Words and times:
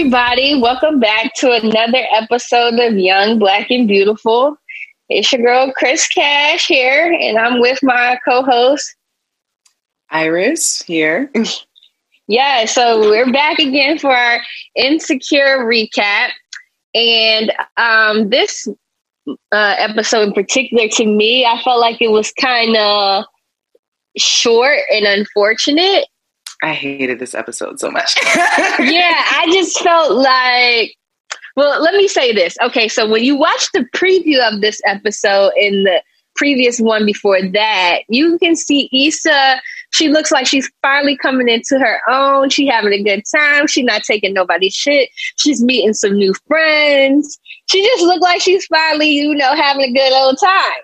Everybody, 0.00 0.58
welcome 0.58 0.98
back 0.98 1.34
to 1.34 1.52
another 1.52 2.02
episode 2.14 2.80
of 2.80 2.96
Young, 2.96 3.38
Black, 3.38 3.70
and 3.70 3.86
Beautiful. 3.86 4.56
It's 5.10 5.30
your 5.30 5.42
girl, 5.42 5.70
Chris 5.76 6.08
Cash 6.08 6.66
here, 6.66 7.14
and 7.20 7.36
I'm 7.36 7.60
with 7.60 7.78
my 7.82 8.18
co 8.26 8.42
host, 8.42 8.96
Iris 10.08 10.80
here. 10.80 11.30
yeah, 12.28 12.64
so 12.64 13.00
we're 13.10 13.30
back 13.30 13.58
again 13.58 13.98
for 13.98 14.10
our 14.10 14.40
insecure 14.74 15.66
recap. 15.66 16.30
And 16.94 17.52
um, 17.76 18.30
this 18.30 18.66
uh, 19.52 19.74
episode 19.76 20.28
in 20.28 20.32
particular, 20.32 20.88
to 20.92 21.04
me, 21.04 21.44
I 21.44 21.60
felt 21.62 21.78
like 21.78 22.00
it 22.00 22.10
was 22.10 22.32
kind 22.40 22.74
of 22.74 23.26
short 24.16 24.78
and 24.90 25.04
unfortunate. 25.04 26.06
I 26.62 26.74
hated 26.74 27.18
this 27.18 27.34
episode 27.34 27.80
so 27.80 27.90
much. 27.90 28.14
yeah, 28.26 29.24
I 29.32 29.46
felt 29.82 30.12
like 30.12 30.94
well, 31.56 31.82
let 31.82 31.94
me 31.94 32.08
say 32.08 32.32
this. 32.32 32.56
Okay, 32.62 32.88
so 32.88 33.08
when 33.08 33.24
you 33.24 33.36
watch 33.36 33.68
the 33.74 33.84
preview 33.94 34.38
of 34.40 34.60
this 34.60 34.80
episode 34.86 35.52
in 35.56 35.82
the 35.82 36.02
previous 36.36 36.78
one 36.78 37.04
before 37.04 37.42
that, 37.42 37.98
you 38.08 38.38
can 38.38 38.54
see 38.56 38.88
Issa. 38.92 39.60
She 39.92 40.08
looks 40.08 40.30
like 40.30 40.46
she's 40.46 40.70
finally 40.80 41.16
coming 41.16 41.48
into 41.48 41.78
her 41.78 42.00
own. 42.08 42.50
She 42.50 42.66
having 42.66 42.92
a 42.92 43.02
good 43.02 43.24
time. 43.34 43.66
She's 43.66 43.84
not 43.84 44.02
taking 44.04 44.32
nobody's 44.32 44.74
shit. 44.74 45.10
She's 45.36 45.62
meeting 45.62 45.92
some 45.92 46.14
new 46.14 46.32
friends. 46.46 47.38
She 47.68 47.84
just 47.84 48.04
looked 48.04 48.22
like 48.22 48.40
she's 48.40 48.64
finally, 48.66 49.10
you 49.10 49.34
know, 49.34 49.54
having 49.54 49.82
a 49.82 49.92
good 49.92 50.12
old 50.12 50.38
time 50.38 50.82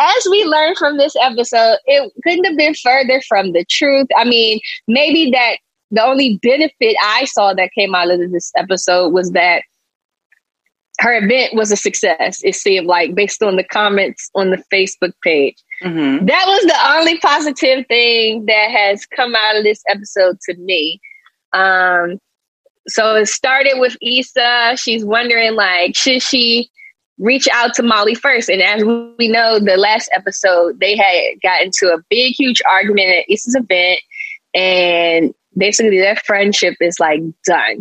as 0.00 0.26
we 0.30 0.44
learned 0.44 0.78
from 0.78 0.96
this 0.96 1.14
episode, 1.20 1.76
it 1.84 2.10
couldn't 2.22 2.44
have 2.44 2.56
been 2.56 2.74
further 2.74 3.20
from 3.28 3.52
the 3.52 3.64
truth. 3.68 4.06
I 4.16 4.24
mean, 4.24 4.58
maybe 4.88 5.30
that 5.30 5.58
the 5.90 6.04
only 6.04 6.38
benefit 6.42 6.96
I 7.02 7.24
saw 7.26 7.54
that 7.54 7.70
came 7.76 7.94
out 7.94 8.10
of 8.10 8.18
this 8.30 8.52
episode 8.56 9.12
was 9.12 9.30
that 9.32 9.62
her 11.00 11.16
event 11.16 11.54
was 11.54 11.72
a 11.72 11.76
success. 11.76 12.40
It 12.44 12.54
seemed 12.54 12.86
like 12.86 13.14
based 13.14 13.42
on 13.42 13.56
the 13.56 13.64
comments 13.64 14.30
on 14.34 14.50
the 14.50 14.62
Facebook 14.72 15.12
page. 15.22 15.56
Mm-hmm. 15.82 16.26
That 16.26 16.44
was 16.46 16.62
the 16.62 16.98
only 16.98 17.18
positive 17.18 17.86
thing 17.86 18.44
that 18.46 18.70
has 18.70 19.06
come 19.06 19.34
out 19.34 19.56
of 19.56 19.64
this 19.64 19.82
episode 19.88 20.38
to 20.42 20.56
me. 20.58 21.00
Um, 21.52 22.18
so 22.86 23.16
it 23.16 23.26
started 23.26 23.78
with 23.78 23.96
Issa. 24.02 24.76
She's 24.76 25.04
wondering, 25.04 25.54
like, 25.54 25.96
should 25.96 26.22
she 26.22 26.70
reach 27.20 27.46
out 27.52 27.74
to 27.74 27.82
Molly 27.82 28.14
first. 28.14 28.48
And 28.48 28.62
as 28.62 28.82
we 28.82 29.28
know, 29.28 29.60
the 29.60 29.76
last 29.76 30.10
episode, 30.12 30.80
they 30.80 30.96
had 30.96 31.40
got 31.42 31.62
into 31.62 31.92
a 31.94 32.02
big, 32.08 32.32
huge 32.36 32.60
argument 32.68 33.08
at 33.10 33.30
Issa's 33.30 33.54
event. 33.54 34.00
And 34.54 35.34
basically, 35.56 35.98
their 35.98 36.16
friendship 36.16 36.74
is 36.80 36.98
like 36.98 37.20
done. 37.44 37.80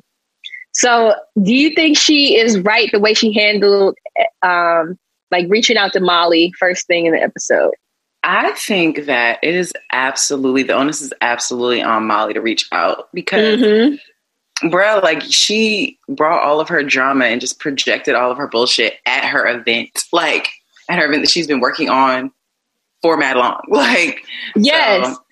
So, 0.73 1.13
do 1.41 1.53
you 1.53 1.73
think 1.73 1.97
she 1.97 2.37
is 2.37 2.59
right 2.59 2.89
the 2.91 2.99
way 2.99 3.13
she 3.13 3.33
handled, 3.33 3.97
um, 4.41 4.97
like 5.31 5.47
reaching 5.49 5.77
out 5.77 5.93
to 5.93 5.99
Molly 5.99 6.53
first 6.59 6.87
thing 6.87 7.05
in 7.05 7.13
the 7.13 7.21
episode? 7.21 7.71
I 8.23 8.51
think 8.51 9.05
that 9.05 9.39
it 9.41 9.55
is 9.55 9.73
absolutely 9.91 10.63
the 10.63 10.73
onus 10.73 11.01
is 11.01 11.13
absolutely 11.21 11.81
on 11.81 12.05
Molly 12.05 12.33
to 12.33 12.41
reach 12.41 12.67
out 12.71 13.07
because 13.13 13.61
mm-hmm 13.61 13.95
bro, 14.69 14.99
like 15.03 15.21
she 15.23 15.97
brought 16.07 16.43
all 16.43 16.59
of 16.59 16.67
her 16.69 16.83
drama 16.83 17.25
and 17.25 17.39
just 17.39 17.59
projected 17.59 18.15
all 18.15 18.31
of 18.31 18.37
her 18.37 18.47
bullshit 18.47 18.95
at 19.05 19.25
her 19.25 19.47
event, 19.47 20.03
like 20.11 20.49
at 20.89 20.99
her 20.99 21.05
event 21.05 21.23
that 21.23 21.29
she's 21.29 21.47
been 21.47 21.59
working 21.59 21.89
on 21.89 22.31
for 23.01 23.17
mad 23.17 23.37
long. 23.37 23.61
Like, 23.69 24.23
yes. 24.55 25.07
So, 25.07 25.23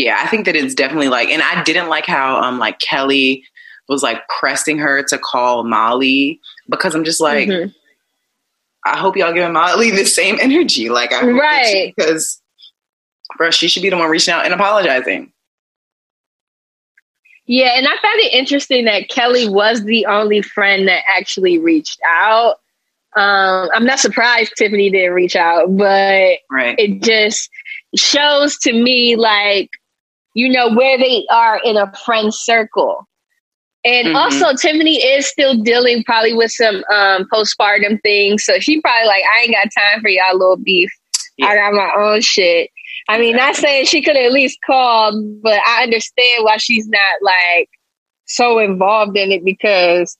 yeah, 0.00 0.18
I 0.18 0.26
think 0.28 0.46
that 0.46 0.56
it's 0.56 0.74
definitely 0.74 1.08
like, 1.08 1.28
and 1.28 1.42
I 1.42 1.62
didn't 1.62 1.90
like 1.90 2.06
how, 2.06 2.40
um, 2.40 2.58
like 2.58 2.78
Kelly 2.78 3.44
was 3.86 4.02
like 4.02 4.26
pressing 4.40 4.78
her 4.78 5.02
to 5.02 5.18
call 5.18 5.62
Molly 5.62 6.40
because 6.70 6.94
I'm 6.94 7.04
just 7.04 7.20
like, 7.20 7.48
mm-hmm. 7.48 7.70
I 8.86 8.96
hope 8.96 9.14
y'all 9.14 9.34
giving 9.34 9.52
Molly 9.52 9.90
the 9.90 10.06
same 10.06 10.38
energy. 10.40 10.88
Like, 10.88 11.12
I 11.12 11.26
right. 11.26 11.92
Because, 11.94 12.40
bro, 13.36 13.50
she 13.50 13.68
should 13.68 13.82
be 13.82 13.90
the 13.90 13.98
one 13.98 14.08
reaching 14.08 14.32
out 14.32 14.46
and 14.46 14.54
apologizing. 14.54 15.32
Yeah, 17.44 17.72
and 17.76 17.86
I 17.86 17.90
found 17.90 18.20
it 18.20 18.32
interesting 18.32 18.86
that 18.86 19.10
Kelly 19.10 19.48
was 19.48 19.84
the 19.84 20.06
only 20.06 20.40
friend 20.40 20.88
that 20.88 21.02
actually 21.06 21.58
reached 21.58 22.00
out. 22.08 22.56
Um, 23.16 23.68
I'm 23.74 23.84
not 23.84 23.98
surprised 23.98 24.52
Tiffany 24.56 24.88
didn't 24.88 25.12
reach 25.12 25.36
out, 25.36 25.76
but 25.76 26.38
right. 26.50 26.78
it 26.78 27.02
just 27.02 27.50
shows 27.96 28.56
to 28.58 28.72
me 28.72 29.16
like, 29.16 29.68
you 30.34 30.48
know, 30.48 30.74
where 30.74 30.98
they 30.98 31.26
are 31.30 31.60
in 31.64 31.76
a 31.76 31.92
friend 32.04 32.32
circle. 32.32 33.06
And 33.84 34.08
mm-hmm. 34.08 34.16
also, 34.16 34.54
Tiffany 34.56 34.96
is 34.96 35.26
still 35.26 35.56
dealing 35.62 36.04
probably 36.04 36.34
with 36.34 36.50
some 36.50 36.84
um, 36.92 37.26
postpartum 37.32 38.00
things. 38.02 38.44
So 38.44 38.58
she 38.58 38.80
probably 38.80 39.06
like, 39.06 39.24
I 39.34 39.42
ain't 39.42 39.52
got 39.52 39.68
time 39.76 40.02
for 40.02 40.08
y'all 40.08 40.36
little 40.36 40.56
beef. 40.56 40.90
Yeah. 41.38 41.46
I 41.46 41.56
got 41.56 41.72
my 41.72 41.90
own 41.96 42.20
shit. 42.20 42.70
I 43.08 43.18
mean, 43.18 43.36
not 43.36 43.56
saying 43.56 43.86
she 43.86 44.02
could 44.02 44.16
at 44.16 44.32
least 44.32 44.58
call, 44.66 45.12
but 45.42 45.58
I 45.66 45.82
understand 45.84 46.44
why 46.44 46.58
she's 46.58 46.86
not 46.88 47.22
like 47.22 47.70
so 48.26 48.58
involved 48.58 49.16
in 49.16 49.32
it 49.32 49.44
because 49.44 50.16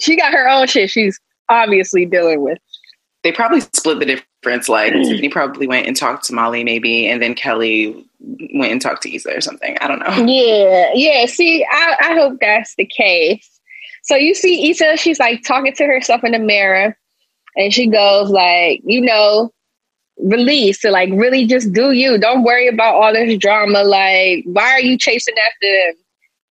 she 0.00 0.16
got 0.16 0.32
her 0.32 0.48
own 0.48 0.66
shit 0.66 0.90
she's 0.90 1.20
obviously 1.48 2.06
dealing 2.06 2.42
with. 2.42 2.58
They 3.22 3.32
probably 3.32 3.60
split 3.60 3.98
the 3.98 4.06
difference. 4.06 4.68
Like 4.68 4.92
Tiffany 4.92 5.28
probably 5.28 5.66
went 5.66 5.88
and 5.88 5.96
talked 5.96 6.24
to 6.26 6.32
Molly, 6.32 6.62
maybe, 6.62 7.08
and 7.08 7.20
then 7.20 7.34
Kelly 7.34 8.06
went 8.54 8.72
and 8.72 8.80
talked 8.80 9.02
to 9.02 9.14
Issa 9.14 9.36
or 9.36 9.40
something. 9.40 9.76
I 9.80 9.88
don't 9.88 10.00
know. 10.00 10.26
Yeah, 10.26 10.90
yeah. 10.94 11.26
See, 11.26 11.64
I, 11.70 11.96
I 12.00 12.14
hope 12.14 12.38
that's 12.40 12.74
the 12.76 12.86
case. 12.86 13.48
So 14.02 14.16
you 14.16 14.34
see 14.34 14.70
Issa, 14.70 14.96
she's 14.96 15.18
like 15.18 15.42
talking 15.44 15.74
to 15.74 15.84
herself 15.84 16.24
in 16.24 16.32
the 16.32 16.38
mirror, 16.38 16.96
and 17.56 17.72
she 17.72 17.86
goes 17.86 18.30
like, 18.30 18.80
you 18.84 19.00
know, 19.00 19.52
release 20.18 20.80
to 20.80 20.90
like 20.90 21.10
really 21.12 21.46
just 21.46 21.72
do 21.72 21.92
you. 21.92 22.18
Don't 22.18 22.44
worry 22.44 22.68
about 22.68 22.94
all 22.94 23.12
this 23.12 23.38
drama. 23.38 23.82
Like, 23.82 24.44
why 24.44 24.72
are 24.72 24.80
you 24.80 24.98
chasing 24.98 25.34
after 25.38 25.66
them? 25.66 25.94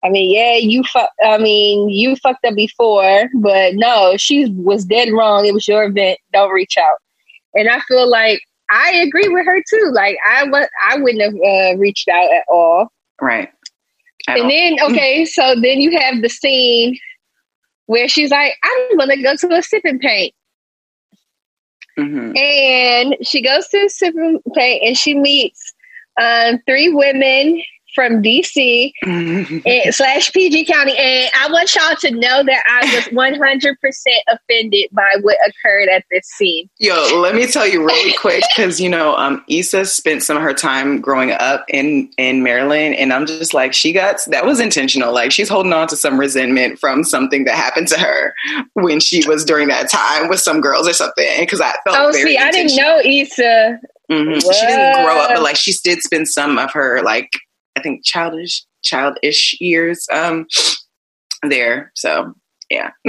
I 0.04 0.10
mean, 0.10 0.34
yeah, 0.36 0.56
you 0.56 0.84
fuck. 0.84 1.10
I 1.24 1.38
mean, 1.38 1.90
you 1.90 2.16
fucked 2.18 2.46
up 2.46 2.56
before, 2.56 3.30
but 3.36 3.74
no, 3.74 4.18
she 4.18 4.52
was 4.52 4.86
dead 4.86 5.12
wrong. 5.12 5.46
It 5.46 5.54
was 5.54 5.68
your 5.68 5.86
event. 5.86 6.20
Don't 6.32 6.52
reach 6.52 6.78
out. 6.78 6.98
And 7.56 7.70
I 7.70 7.80
feel 7.82 8.10
like 8.10 8.42
I 8.70 8.92
agree 8.94 9.28
with 9.28 9.46
her 9.46 9.62
too. 9.70 9.92
Like 9.94 10.18
I 10.28 10.46
was, 10.46 10.68
I 10.90 10.98
wouldn't 10.98 11.22
have 11.22 11.34
uh, 11.34 11.78
reached 11.78 12.08
out 12.08 12.32
at 12.32 12.44
all. 12.48 12.88
Right. 13.22 13.50
At 14.28 14.38
and 14.38 14.44
all. 14.44 14.50
then 14.50 14.78
okay, 14.92 15.26
so 15.26 15.56
then 15.62 15.82
you 15.82 15.98
have 16.00 16.22
the 16.22 16.30
scene 16.30 16.98
where 17.86 18.08
she's 18.08 18.32
like, 18.32 18.54
"I'm 18.64 18.98
gonna 18.98 19.22
go 19.22 19.36
to 19.36 19.54
a 19.54 19.62
sipping 19.62 20.00
paint." 20.00 20.34
Mm-hmm. 21.98 22.36
And 22.36 23.16
she 23.22 23.42
goes 23.42 23.68
to 23.70 23.78
a 23.86 23.90
sipping 23.90 24.40
paint 24.54 24.84
and 24.84 24.98
she 24.98 25.14
meets 25.14 25.74
um, 26.22 26.60
three 26.68 26.90
women 26.90 27.62
from 27.96 28.22
DC 28.22 28.92
and, 29.04 29.96
slash 29.96 30.32
PG 30.34 30.66
County. 30.66 30.96
And 30.98 31.32
I 31.40 31.50
want 31.50 31.74
y'all 31.74 31.96
to 31.96 32.12
know 32.12 32.44
that 32.44 32.64
I 32.70 32.96
was 32.96 33.06
100% 33.16 33.76
offended 34.28 34.90
by 34.92 35.10
what 35.22 35.38
occurred 35.48 35.90
at 35.90 36.04
this 36.12 36.28
scene. 36.28 36.70
Yo, 36.78 37.20
let 37.20 37.34
me 37.34 37.48
tell 37.48 37.66
you 37.66 37.84
really 37.86 38.14
quick 38.18 38.44
because, 38.56 38.80
you 38.80 38.90
know, 38.90 39.16
um, 39.16 39.44
Issa 39.50 39.86
spent 39.86 40.22
some 40.22 40.38
of 40.38 40.44
her 40.44 40.54
time 40.54 41.02
growing 41.02 41.32
up 41.32 41.66
in, 41.70 42.10
in 42.18 42.44
Maryland. 42.44 42.96
And 42.96 43.14
I'm 43.14 43.26
just 43.26 43.54
like, 43.54 43.74
she 43.74 43.94
got 43.94 44.18
that 44.28 44.46
was 44.46 44.60
intentional. 44.60 45.14
Like, 45.14 45.32
she's 45.32 45.50
holding 45.50 45.74
on 45.74 45.88
to 45.88 45.96
some 45.96 46.20
resentment 46.20 46.80
from 46.80 47.04
something 47.04 47.46
that 47.46 47.56
happened 47.56 47.88
to 47.90 48.00
her 48.00 48.34
when 48.74 49.00
she 49.00 49.26
was 49.28 49.46
during 49.46 49.70
that 49.70 49.90
time 49.90 50.28
with 50.28 50.40
some 50.40 50.62
girls 50.62 50.88
or 50.88 50.94
something. 50.94 51.40
Because 51.40 51.62
I 51.62 51.74
felt 51.86 51.98
Oh, 51.98 52.12
see, 52.12 52.38
I 52.38 52.52
didn't 52.52 52.76
know 52.76 53.00
Issa. 53.04 53.80
Mm-hmm. 54.12 54.40
She 54.40 54.68
didn't 54.68 55.04
grow 55.04 55.18
up, 55.18 55.32
but 55.34 55.42
like 55.42 55.56
she 55.56 55.74
did 55.84 56.02
spend 56.02 56.28
some 56.28 56.58
of 56.58 56.72
her 56.74 57.02
like 57.02 57.30
I 57.76 57.82
think 57.82 58.06
childish 58.06 58.66
childish 58.84 59.58
years 59.60 60.08
um 60.12 60.48
there. 61.44 61.92
So 61.96 62.34
yeah. 62.70 62.92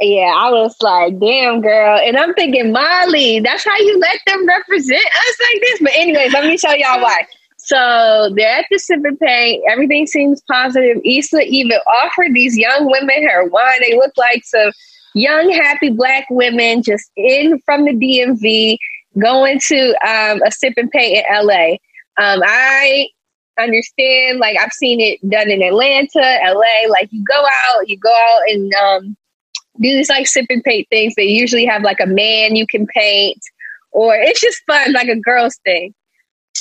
yeah, 0.00 0.32
I 0.36 0.50
was 0.50 0.76
like, 0.80 1.18
damn 1.18 1.60
girl. 1.60 1.98
And 1.98 2.16
I'm 2.16 2.34
thinking, 2.34 2.72
Molly, 2.72 3.40
that's 3.40 3.64
how 3.64 3.76
you 3.78 3.98
let 3.98 4.20
them 4.26 4.46
represent 4.46 5.04
us 5.04 5.36
like 5.40 5.60
this. 5.60 5.80
But 5.80 5.92
anyways, 5.94 6.32
let 6.32 6.44
me 6.44 6.56
tell 6.56 6.76
y'all 6.76 7.02
why. 7.02 7.26
So 7.58 8.30
they're 8.34 8.58
at 8.58 8.66
the 8.70 8.78
sipping 8.78 9.18
paint. 9.18 9.62
Everything 9.70 10.06
seems 10.06 10.40
positive. 10.50 10.96
Issa 11.04 11.42
even 11.42 11.78
offered 12.02 12.32
these 12.32 12.56
young 12.56 12.90
women 12.90 13.28
her 13.28 13.46
wine. 13.48 13.80
They 13.80 13.96
look 13.96 14.12
like 14.16 14.42
some 14.44 14.72
young, 15.14 15.50
happy 15.50 15.90
black 15.90 16.26
women 16.30 16.82
just 16.82 17.10
in 17.16 17.60
from 17.64 17.84
the 17.84 17.92
DMV 17.92 18.78
going 19.18 19.60
to 19.68 19.90
um, 20.08 20.40
a 20.42 20.50
sipping 20.50 20.88
paint 20.88 21.18
in 21.18 21.46
LA. 21.46 21.76
Um, 22.20 22.42
I 22.44 23.08
understand, 23.58 24.40
like 24.40 24.56
I've 24.60 24.72
seen 24.72 25.00
it 25.00 25.18
done 25.28 25.50
in 25.50 25.62
Atlanta, 25.62 26.38
LA. 26.44 26.88
Like 26.90 27.08
you 27.10 27.24
go 27.24 27.46
out, 27.66 27.88
you 27.88 27.98
go 27.98 28.10
out 28.10 28.42
and 28.48 28.74
um, 28.74 29.16
do 29.80 29.88
these 29.96 30.10
like 30.10 30.26
sip 30.26 30.44
and 30.50 30.62
paint 30.62 30.86
things. 30.90 31.14
They 31.16 31.24
usually 31.24 31.64
have 31.64 31.82
like 31.82 31.98
a 31.98 32.06
man 32.06 32.56
you 32.56 32.66
can 32.66 32.86
paint, 32.86 33.40
or 33.92 34.14
it's 34.16 34.40
just 34.40 34.62
fun, 34.66 34.92
like 34.92 35.08
a 35.08 35.18
girl's 35.18 35.56
thing. 35.64 35.94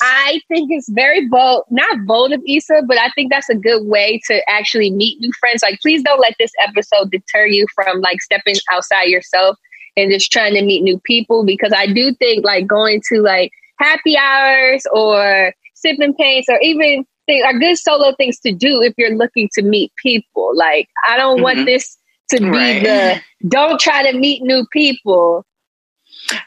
I 0.02 0.40
think 0.48 0.72
it's 0.72 0.88
very 0.90 1.28
bold, 1.28 1.64
not 1.70 2.06
bold 2.06 2.32
of 2.32 2.42
Issa, 2.48 2.84
but 2.88 2.98
I 2.98 3.10
think 3.10 3.30
that's 3.30 3.50
a 3.50 3.56
good 3.56 3.86
way 3.86 4.22
to 4.28 4.42
actually 4.50 4.92
meet 4.92 5.20
new 5.20 5.32
friends. 5.42 5.62
Like, 5.62 5.82
please 5.82 6.04
don't 6.04 6.22
let 6.22 6.36
this 6.40 6.52
episode 6.66 7.12
deter 7.12 7.48
you 7.48 7.66
from 7.76 8.00
like 8.00 8.22
stepping 8.22 8.56
outside 8.72 9.10
yourself 9.10 9.58
and 9.98 10.10
just 10.10 10.32
trying 10.32 10.54
to 10.54 10.62
meet 10.62 10.84
new 10.84 11.02
people 11.04 11.44
because 11.44 11.74
I 11.76 11.88
do 11.88 12.14
think 12.16 12.46
like 12.46 12.66
going 12.66 13.02
to 13.12 13.22
like 13.22 13.52
happy 13.80 14.18
hours 14.18 14.86
or 14.94 15.54
sipping 15.76 16.14
paints 16.16 16.50
or 16.50 16.60
even 16.62 17.06
things 17.26 17.44
are 17.46 17.58
good 17.58 17.78
solo 17.78 18.14
things 18.16 18.40
to 18.42 18.52
do 18.52 18.82
if 18.82 18.94
you're 18.98 19.16
looking 19.16 19.50
to 19.54 19.62
meet 19.62 19.92
people. 20.02 20.52
Like 20.56 20.90
I 21.08 21.18
don't 21.18 21.38
mm-hmm. 21.38 21.44
want 21.44 21.66
this 21.66 21.98
to 22.32 22.40
be 22.40 22.50
right. 22.50 22.84
the 22.84 23.22
don't 23.48 23.80
try 23.80 24.12
to 24.12 24.18
meet 24.18 24.44
new 24.44 24.66
people. 24.72 25.46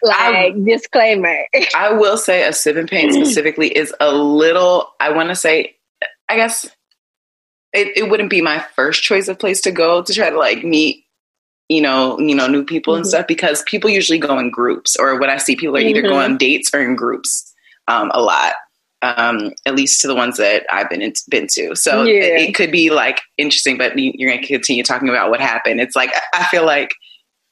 Like 0.03 0.17
I, 0.17 0.51
disclaimer. 0.51 1.47
I 1.75 1.93
will 1.93 2.17
say 2.17 2.47
a 2.47 2.53
sipping 2.53 2.87
paint 2.87 3.15
specifically 3.15 3.69
is 3.69 3.95
a 4.01 4.13
little 4.13 4.93
I 5.01 5.11
want 5.11 5.31
to 5.31 5.37
say 5.37 5.77
I 6.29 6.37
guess 6.37 6.67
it, 7.73 7.97
it 7.97 8.11
wouldn't 8.11 8.31
be 8.31 8.43
my 8.43 8.59
first 8.77 9.03
choice 9.03 9.29
of 9.29 9.39
place 9.39 9.63
to 9.63 9.73
go 9.73 10.03
to 10.03 10.13
try 10.13 10.31
to 10.31 10.39
like 10.39 10.63
meet 10.63 11.05
you 11.69 11.81
know, 11.81 12.19
you 12.19 12.35
know, 12.35 12.47
new 12.47 12.65
people 12.65 12.95
mm-hmm. 12.95 13.03
and 13.03 13.07
stuff 13.07 13.27
because 13.27 13.63
people 13.65 13.91
usually 13.91 14.19
go 14.19 14.39
in 14.39 14.51
groups, 14.51 14.97
or 14.97 15.19
what 15.19 15.31
I 15.31 15.39
see 15.39 15.57
people 15.57 15.77
are 15.77 15.81
either 15.81 16.03
mm-hmm. 16.03 16.11
go 16.11 16.19
on 16.19 16.37
dates 16.37 16.73
or 16.75 16.81
in 16.81 16.97
groups 16.97 17.53
um, 17.89 18.11
a 18.15 18.21
lot. 18.21 18.55
Um, 19.05 19.53
at 19.67 19.75
least 19.75 20.01
to 20.03 20.07
the 20.07 20.15
ones 20.15 20.37
that 20.37 20.65
I've 20.71 20.89
been 20.89 21.03
in, 21.03 21.13
been 21.29 21.49
to. 21.55 21.75
So 21.75 22.05
yeah. 22.05 22.23
it, 22.23 22.51
it, 22.51 22.55
could 22.55 22.71
be 22.71 22.91
like 22.91 23.21
interesting, 23.37 23.77
but 23.77 23.99
you're 23.99 24.31
going 24.31 24.41
to 24.41 24.47
continue 24.47 24.85
talking 24.85 25.09
about 25.09 25.29
what 25.29 25.41
happened. 25.41 25.81
It's 25.81 25.97
like 25.97 26.13
I 26.33 26.45
feel 26.45 26.65
like 26.65 26.95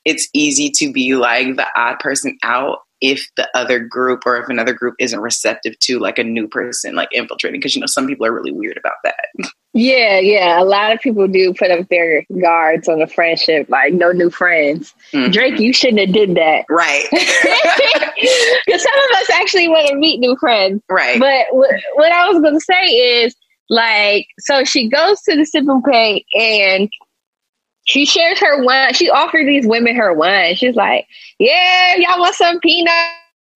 it's 0.04 0.28
easy 0.32 0.70
to 0.76 0.92
be 0.92 1.16
like 1.16 1.56
the 1.56 1.66
odd 1.76 1.98
person 1.98 2.38
out 2.44 2.78
if 3.00 3.26
the 3.36 3.48
other 3.54 3.78
group 3.78 4.22
or 4.26 4.36
if 4.36 4.48
another 4.48 4.74
group 4.74 4.94
isn't 4.98 5.20
receptive 5.20 5.78
to 5.80 5.98
like 5.98 6.18
a 6.18 6.24
new 6.24 6.46
person 6.46 6.94
like 6.94 7.08
infiltrating 7.12 7.58
because 7.58 7.74
you 7.74 7.80
know 7.80 7.86
some 7.86 8.06
people 8.06 8.26
are 8.26 8.32
really 8.32 8.52
weird 8.52 8.76
about 8.76 8.96
that 9.04 9.26
yeah 9.72 10.18
yeah 10.18 10.60
a 10.60 10.64
lot 10.64 10.92
of 10.92 11.00
people 11.00 11.28
do 11.28 11.54
put 11.54 11.70
up 11.70 11.88
their 11.88 12.24
guards 12.40 12.88
on 12.88 13.00
a 13.00 13.06
friendship 13.06 13.68
like 13.68 13.92
no 13.92 14.10
new 14.10 14.30
friends 14.30 14.94
mm-hmm. 15.12 15.30
drake 15.30 15.58
you 15.60 15.72
shouldn't 15.72 16.00
have 16.00 16.12
did 16.12 16.34
that 16.34 16.64
right 16.68 17.04
because 17.10 18.82
some 18.82 18.98
of 18.98 19.18
us 19.18 19.30
actually 19.34 19.68
want 19.68 19.86
to 19.88 19.94
meet 19.94 20.18
new 20.18 20.36
friends 20.36 20.82
right 20.88 21.20
but 21.20 21.46
what, 21.52 21.70
what 21.94 22.12
i 22.12 22.28
was 22.28 22.40
going 22.42 22.54
to 22.54 22.60
say 22.60 22.84
is 22.84 23.34
like 23.68 24.26
so 24.40 24.64
she 24.64 24.88
goes 24.88 25.20
to 25.22 25.36
the 25.36 25.44
sipping 25.44 25.82
paint 25.82 26.24
and 26.34 26.90
she 27.90 28.06
shares 28.06 28.38
her 28.38 28.62
wine. 28.62 28.94
She 28.94 29.10
offered 29.10 29.48
these 29.48 29.66
women 29.66 29.96
her 29.96 30.12
wine. 30.12 30.54
She's 30.54 30.76
like, 30.76 31.08
"Yeah, 31.40 31.96
y'all 31.96 32.20
want 32.20 32.36
some 32.36 32.60
Pinot? 32.60 32.92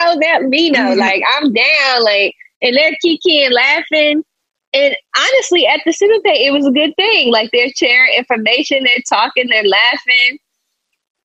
That 0.00 0.48
Vino. 0.50 0.78
Mm-hmm. 0.78 0.98
Like, 0.98 1.22
I'm 1.34 1.52
down. 1.52 2.02
Like, 2.02 2.34
and 2.60 2.76
they're 2.76 2.96
kicking 3.00 3.44
and 3.44 3.54
laughing. 3.54 4.24
And 4.74 4.96
honestly, 5.16 5.66
at 5.66 5.80
the 5.86 5.92
cinema, 5.92 6.20
it 6.24 6.52
was 6.52 6.66
a 6.66 6.72
good 6.72 6.94
thing. 6.96 7.30
Like, 7.30 7.50
they're 7.52 7.70
sharing 7.76 8.14
information, 8.14 8.84
they're 8.84 9.02
talking, 9.08 9.48
they're 9.48 9.62
laughing. 9.64 10.38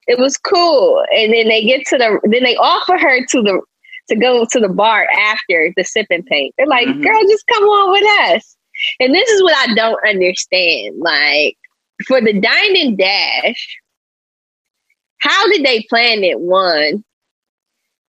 It 0.06 0.18
was 0.18 0.36
cool. 0.36 1.04
And 1.14 1.32
then 1.32 1.48
they 1.48 1.64
get 1.64 1.86
to 1.88 1.98
the, 1.98 2.20
then 2.30 2.44
they 2.44 2.56
offer 2.56 2.96
her 2.96 3.26
to 3.26 3.42
the 3.42 3.60
to 4.08 4.16
go 4.16 4.44
to 4.44 4.60
the 4.60 4.68
bar 4.68 5.06
after 5.18 5.72
the 5.76 5.84
sipping 5.84 6.24
paint. 6.24 6.54
They're 6.58 6.66
like, 6.66 6.88
mm-hmm. 6.88 7.02
"Girl, 7.02 7.20
just 7.28 7.46
come 7.46 7.62
on 7.62 7.92
with 7.92 8.34
us." 8.34 8.56
And 8.98 9.14
this 9.14 9.28
is 9.28 9.42
what 9.42 9.56
I 9.56 9.74
don't 9.74 10.08
understand. 10.08 10.96
Like, 10.98 11.56
for 12.06 12.20
the 12.20 12.32
dining 12.32 12.96
dash, 12.96 13.78
how 15.18 15.48
did 15.48 15.64
they 15.64 15.86
plan 15.88 16.24
it? 16.24 16.40
One. 16.40 17.04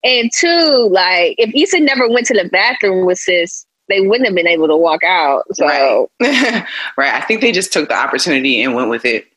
And 0.03 0.29
two, 0.37 0.89
like 0.91 1.35
if 1.37 1.53
Issa 1.55 1.79
never 1.79 2.09
went 2.09 2.27
to 2.27 2.33
the 2.33 2.49
bathroom 2.49 3.05
with 3.05 3.19
sis, 3.19 3.65
they 3.89 4.01
wouldn't 4.01 4.27
have 4.27 4.35
been 4.35 4.47
able 4.47 4.67
to 4.67 4.77
walk 4.77 5.03
out. 5.03 5.43
So 5.53 6.09
right. 6.21 6.65
right. 6.97 7.13
I 7.13 7.21
think 7.21 7.41
they 7.41 7.51
just 7.51 7.73
took 7.73 7.89
the 7.89 7.95
opportunity 7.95 8.61
and 8.61 8.75
went 8.75 8.89
with 8.89 9.05
it 9.05 9.27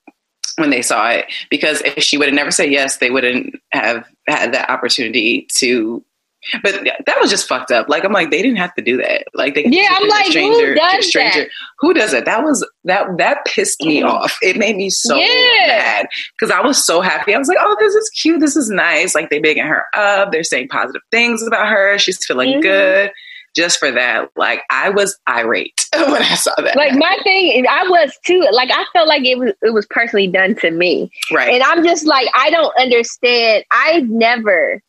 when 0.57 0.71
they 0.71 0.83
saw 0.83 1.09
it. 1.11 1.27
Because 1.51 1.81
if 1.83 2.03
she 2.03 2.17
would 2.17 2.29
have 2.29 2.35
never 2.35 2.51
said 2.51 2.71
yes, 2.71 2.99
they 2.99 3.11
wouldn't 3.11 3.57
have 3.73 4.07
had 4.27 4.53
that 4.53 4.71
opportunity 4.71 5.47
to 5.55 6.05
but 6.63 6.85
that 7.07 7.21
was 7.21 7.31
just 7.31 7.49
fucked 7.49 7.71
up. 7.71 7.89
Like 7.89 8.05
I'm 8.05 8.13
like 8.13 8.31
they 8.31 8.43
didn't 8.43 8.59
have 8.59 8.75
to 8.75 8.83
do 8.83 8.97
that. 8.99 9.25
Like 9.35 9.55
they 9.55 9.65
yeah, 9.67 9.89
I'm 9.91 10.09
like 10.09 10.27
stranger, 10.27 10.69
who 10.69 10.75
does 10.75 11.09
stranger. 11.09 11.41
That? 11.41 11.51
Who 11.81 11.95
does 11.95 12.13
it? 12.13 12.25
That 12.25 12.45
was 12.45 12.67
that 12.85 13.07
that 13.19 13.45
pissed 13.47 13.83
me 13.83 14.03
mm. 14.03 14.09
off. 14.09 14.37
It 14.43 14.57
made 14.57 14.77
me 14.77 14.91
so 14.91 15.17
yeah. 15.17 15.67
mad 15.67 16.07
because 16.39 16.55
I 16.55 16.61
was 16.61 16.85
so 16.85 17.01
happy. 17.01 17.35
I 17.35 17.39
was 17.39 17.49
like, 17.49 17.59
oh, 17.61 17.77
this 17.81 17.95
is 17.95 18.09
cute. 18.11 18.41
This 18.41 18.57
is 18.57 18.71
nice. 18.71 19.15
Like 19.15 19.31
they 19.31 19.41
bigging 19.41 19.67
her 19.67 19.85
up. 19.95 20.31
They're 20.31 20.45
saying 20.45 20.69
positive 20.69 21.03
things 21.11 21.43
about 21.43 21.69
her. 21.69 21.99
She's 21.99 22.25
feeling 22.25 22.53
mm-hmm. 22.53 22.61
good. 22.61 23.11
Just 23.57 23.79
for 23.79 23.91
that, 23.91 24.31
like 24.37 24.63
I 24.71 24.91
was 24.91 25.19
irate 25.29 25.89
when 25.95 26.23
I 26.23 26.35
saw 26.35 26.53
that. 26.59 26.77
Like 26.77 26.93
my 26.95 27.19
thing, 27.25 27.67
I 27.67 27.89
was 27.89 28.13
too. 28.25 28.47
Like 28.53 28.71
I 28.71 28.85
felt 28.93 29.09
like 29.09 29.25
it 29.25 29.39
was 29.39 29.53
it 29.63 29.73
was 29.73 29.87
personally 29.87 30.27
done 30.27 30.55
to 30.57 30.71
me, 30.71 31.11
right? 31.33 31.55
And 31.55 31.63
I'm 31.63 31.83
just 31.83 32.05
like 32.05 32.29
I 32.35 32.51
don't 32.51 32.73
understand. 32.79 33.65
I 33.71 34.01
never 34.01 34.83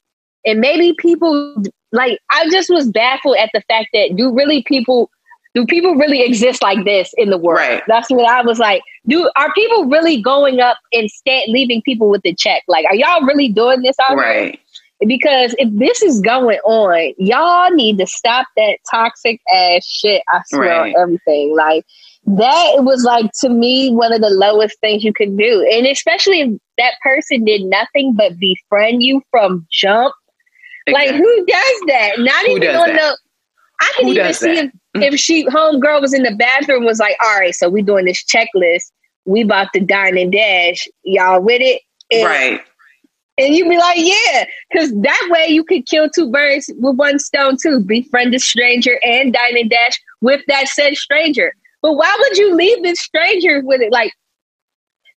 and 0.46 0.60
maybe 0.60 0.94
people 0.98 1.64
like 1.92 2.20
I 2.32 2.50
just 2.50 2.70
was 2.70 2.90
baffled 2.90 3.38
at 3.38 3.50
the 3.54 3.62
fact 3.68 3.90
that 3.94 4.16
do 4.16 4.34
really 4.34 4.64
people 4.64 5.10
do 5.54 5.66
people 5.66 5.96
really 5.96 6.22
exist 6.22 6.62
like 6.62 6.84
this 6.86 7.14
in 7.18 7.30
the 7.32 7.38
world? 7.38 7.60
Right. 7.60 7.84
That's 7.88 8.10
what 8.10 8.30
I 8.30 8.42
was 8.44 8.60
like. 8.60 8.82
Do 9.08 9.30
are 9.36 9.52
people 9.54 9.86
really 9.86 10.22
going 10.22 10.60
up 10.60 10.78
and 10.94 11.10
stand, 11.10 11.52
leaving 11.52 11.82
people 11.82 12.10
with 12.10 12.22
the 12.22 12.36
check? 12.36 12.64
Like, 12.68 12.86
are 12.86 12.96
y'all 12.96 13.26
really 13.26 13.50
doing 13.50 13.82
this 13.82 13.96
out 14.00 14.18
right. 14.18 14.60
Because 15.06 15.54
if 15.60 15.70
this 15.74 16.02
is 16.02 16.22
going 16.22 16.60
on, 16.60 17.14
y'all 17.18 17.72
need 17.72 18.00
to 18.00 18.08
stop 18.08 18.48
that 18.58 18.80
toxic 18.90 19.40
ass 19.54 19.86
shit. 19.86 20.24
I 20.34 20.42
swear 20.48 20.82
right. 20.82 20.96
everything. 21.00 21.56
Like 21.56 21.86
that 22.26 22.78
was 22.80 23.04
like 23.04 23.32
to 23.42 23.50
me 23.50 23.92
one 23.92 24.12
of 24.12 24.22
the 24.22 24.30
lowest 24.30 24.80
things 24.80 25.04
you 25.04 25.14
could 25.14 25.38
do. 25.38 25.70
And 25.72 25.86
especially 25.86 26.42
if 26.42 26.60
that 26.80 26.94
person 27.04 27.46
did 27.46 27.62
nothing 27.64 28.16
but 28.16 28.40
befriend 28.40 29.04
you 29.04 29.22
from 29.32 29.68
jump 29.72 30.14
Exactly. 30.88 31.12
Like 31.12 31.22
who 31.22 31.46
does 31.46 31.82
that? 31.88 32.12
Not 32.20 32.46
who 32.46 32.56
even 32.56 32.76
on 32.76 32.88
that? 32.88 32.96
the 32.96 33.18
I 33.80 33.94
can 33.96 34.06
Who 34.06 34.14
even 34.14 34.34
see 34.34 34.56
that? 34.56 34.72
if, 34.96 35.14
if 35.14 35.20
she 35.20 35.46
homegirl 35.46 36.02
was 36.02 36.14
in 36.14 36.24
the 36.24 36.36
bathroom 36.36 36.86
was 36.86 37.00
like, 37.00 37.16
all 37.24 37.40
right, 37.40 37.54
so 37.54 37.70
we 37.70 37.82
doing 37.82 38.06
this 38.06 38.24
checklist. 38.24 38.92
We 39.26 39.42
about 39.42 39.68
to 39.74 39.82
dine 39.82 40.18
and 40.18 40.32
dash. 40.32 40.88
Y'all 41.04 41.42
with 41.42 41.62
it? 41.62 41.82
And, 42.12 42.26
right. 42.26 42.62
And 43.38 43.54
you'd 43.54 43.70
be 43.70 43.78
like, 43.78 43.98
yeah, 44.00 44.46
because 44.72 44.92
that 45.02 45.28
way 45.30 45.48
you 45.48 45.64
could 45.64 45.86
kill 45.86 46.10
two 46.10 46.32
birds 46.32 46.72
with 46.78 46.96
one 46.96 47.20
stone 47.20 47.58
too. 47.62 47.82
Befriend 47.82 48.34
a 48.34 48.40
stranger 48.40 49.00
and 49.04 49.32
dine 49.32 49.58
and 49.58 49.70
dash 49.70 50.00
with 50.22 50.42
that 50.48 50.68
said 50.68 50.96
stranger. 50.96 51.54
But 51.84 51.94
why 51.94 52.16
would 52.20 52.38
you 52.38 52.56
leave 52.56 52.82
this 52.82 53.00
stranger 53.00 53.62
with 53.64 53.82
it? 53.82 53.92
Like 53.92 54.12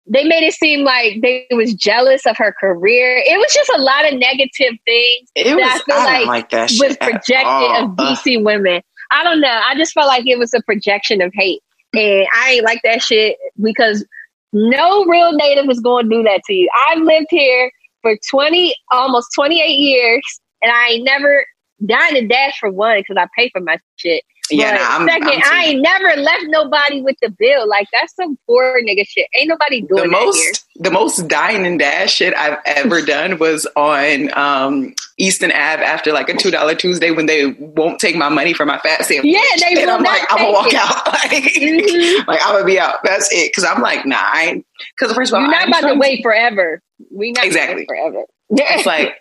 they 0.10 0.24
made 0.24 0.44
it 0.44 0.54
seem 0.54 0.84
like 0.84 1.22
they 1.22 1.46
was 1.52 1.74
jealous 1.74 2.26
of 2.26 2.38
her 2.38 2.56
career. 2.60 3.18
It 3.26 3.38
was 3.38 3.54
just 3.54 3.70
a 3.78 3.82
lot 3.82 4.12
of 4.12 4.18
negative 4.18 4.80
things 4.86 5.30
It 5.36 5.56
was. 5.56 5.64
that 5.64 5.82
I 5.82 5.86
feel 5.86 5.96
I 5.96 6.06
like 6.20 6.28
like 6.28 6.50
that 6.52 6.70
shit. 6.72 6.88
was 6.88 6.98
projected 6.98 7.84
of 7.84 7.90
DC 7.98 8.44
women. 8.44 8.82
I 9.12 9.24
don't 9.24 9.42
know. 9.42 9.62
I 9.66 9.76
just 9.76 9.94
felt 9.94 10.08
like 10.08 10.26
it 10.26 10.40
was 10.40 10.54
a 10.54 10.62
projection 10.64 11.22
of 11.22 11.32
hate. 11.36 11.62
And 11.94 12.26
I 12.36 12.52
ain't 12.54 12.66
like 12.66 12.82
that 12.84 13.02
shit 13.02 13.38
because 13.62 14.06
no 14.54 15.06
real 15.06 15.34
native 15.34 15.70
is 15.70 15.80
going 15.80 16.10
to 16.10 16.16
do 16.18 16.24
that 16.24 16.42
to 16.48 16.54
you. 16.54 16.70
I've 16.90 17.00
lived 17.02 17.28
here 17.30 17.72
for 18.08 18.18
20, 18.30 18.74
almost 18.92 19.28
28 19.36 19.68
years, 19.68 20.24
and 20.62 20.72
I 20.72 20.92
ain't 20.92 21.04
never 21.04 21.46
dined 21.86 22.16
and 22.16 22.30
dash 22.30 22.58
for 22.60 22.72
one 22.72 23.00
because 23.00 23.18
I 23.18 23.28
pay 23.38 23.50
for 23.50 23.60
my 23.60 23.78
shit. 23.98 24.24
Yeah, 24.52 24.72
nah, 24.72 24.98
I'm, 24.98 25.08
2nd 25.08 25.28
I'm 25.34 25.42
I 25.54 25.66
ain't 25.66 25.82
never 25.82 26.22
left 26.22 26.44
nobody 26.48 27.02
with 27.02 27.16
the 27.22 27.30
bill. 27.30 27.68
Like 27.68 27.88
that's 27.92 28.16
some 28.16 28.38
poor 28.48 28.82
nigga 28.82 29.08
shit. 29.08 29.28
Ain't 29.38 29.50
nobody 29.50 29.82
doing 29.82 30.04
the 30.04 30.10
that 30.10 30.18
here. 30.18 30.26
most 30.26 30.66
the 30.80 30.92
most 30.92 31.28
dine 31.28 31.66
and 31.66 31.80
dash 31.80 32.14
shit 32.14 32.34
I've 32.36 32.60
ever 32.66 33.02
done 33.02 33.40
was 33.40 33.68
on 33.76 34.32
um, 34.38 34.94
Easton 35.18 35.52
Ave 35.52 35.84
after 35.84 36.12
like 36.14 36.30
a 36.30 36.36
two 36.38 36.52
dollar 36.52 36.76
Tuesday 36.76 37.12
when 37.12 37.26
they 37.26 37.48
won't 37.48 38.00
take 38.00 38.16
my 38.16 38.30
money 38.30 38.54
for 38.54 38.66
my 38.66 38.78
fat 38.80 39.06
sandwich. 39.06 39.34
Yeah, 39.34 39.42
they 39.60 39.76
and 39.82 39.86
will 39.88 39.96
I'm 39.96 40.04
not 40.04 40.20
like, 40.20 40.28
I'm 40.32 40.38
gonna 40.38 40.52
walk 40.54 40.68
it. 40.68 40.76
out. 40.76 41.08
like, 41.14 41.44
Mhm. 41.54 42.28
like 42.28 42.40
I'm 42.44 42.54
gonna 42.54 42.66
be 42.66 42.80
out. 42.80 42.96
That's 43.04 43.30
it. 43.34 43.52
Because 43.52 43.64
I'm 43.64 43.82
like, 43.82 44.06
nah, 44.06 44.18
I 44.22 44.44
ain't. 44.50 44.66
Because 45.00 45.16
first 45.16 45.32
of 45.32 45.36
all, 45.36 45.42
You're 45.42 45.52
not 45.52 45.68
about 45.68 45.82
to 45.92 45.96
wait 45.96 46.22
forever. 46.24 46.82
We 47.12 47.32
not 47.32 47.46
Exactly. 47.46 47.86
forever. 47.88 48.24
It's 48.52 48.86
like, 48.86 49.16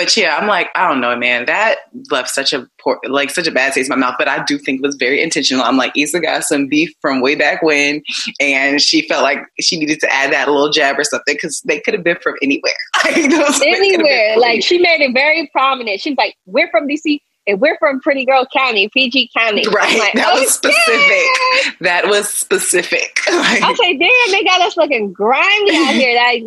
but 0.00 0.16
yeah, 0.16 0.38
I'm 0.38 0.46
like, 0.48 0.70
I 0.74 0.88
don't 0.88 1.02
know, 1.02 1.14
man. 1.14 1.44
That 1.44 1.76
left 2.10 2.30
such 2.30 2.54
a 2.54 2.66
poor, 2.80 2.98
like 3.06 3.28
such 3.28 3.46
a 3.46 3.50
bad 3.50 3.74
taste 3.74 3.90
in 3.90 3.98
my 3.98 4.06
mouth. 4.06 4.14
But 4.18 4.28
I 4.28 4.42
do 4.44 4.56
think 4.56 4.78
it 4.78 4.86
was 4.86 4.96
very 4.96 5.22
intentional. 5.22 5.62
I'm 5.62 5.76
like, 5.76 5.92
Issa 5.94 6.20
got 6.20 6.44
some 6.44 6.68
beef 6.68 6.90
from 7.02 7.20
way 7.20 7.34
back 7.34 7.62
when, 7.62 8.02
and 8.40 8.80
she 8.80 9.06
felt 9.06 9.22
like 9.22 9.40
she 9.60 9.78
needed 9.78 10.00
to 10.00 10.10
add 10.10 10.32
that 10.32 10.48
little 10.48 10.70
jab 10.70 10.98
or 10.98 11.04
something 11.04 11.34
because 11.34 11.60
they 11.66 11.80
could 11.80 11.92
have 11.92 12.02
been 12.02 12.16
from 12.22 12.34
anywhere. 12.42 12.72
Like, 13.04 13.14
those- 13.30 13.58
they 13.58 13.72
could 13.72 13.74
have 13.74 13.80
been 13.82 14.00
anywhere. 14.06 14.38
Like 14.38 14.62
she 14.62 14.78
made 14.78 15.02
it 15.02 15.12
very 15.12 15.48
prominent. 15.52 16.00
She's 16.00 16.16
like, 16.16 16.34
"We're 16.46 16.70
from 16.70 16.88
DC 16.88 17.18
and 17.46 17.60
we're 17.60 17.76
from 17.78 18.00
Pretty 18.00 18.24
Girl 18.24 18.46
County, 18.56 18.88
PG 18.88 19.30
County." 19.36 19.64
Right, 19.68 19.98
like, 19.98 20.14
that 20.14 20.32
was 20.34 20.50
specific. 20.54 21.78
That 21.80 22.06
was 22.08 22.28
specific. 22.28 23.18
Like, 23.30 23.62
I 23.62 23.74
say, 23.74 23.96
damn, 23.98 24.32
they 24.32 24.44
got 24.44 24.60
us 24.62 24.76
looking 24.78 25.12
grimy 25.12 25.76
out 25.76 25.94
here. 25.94 26.14
Like, 26.16 26.42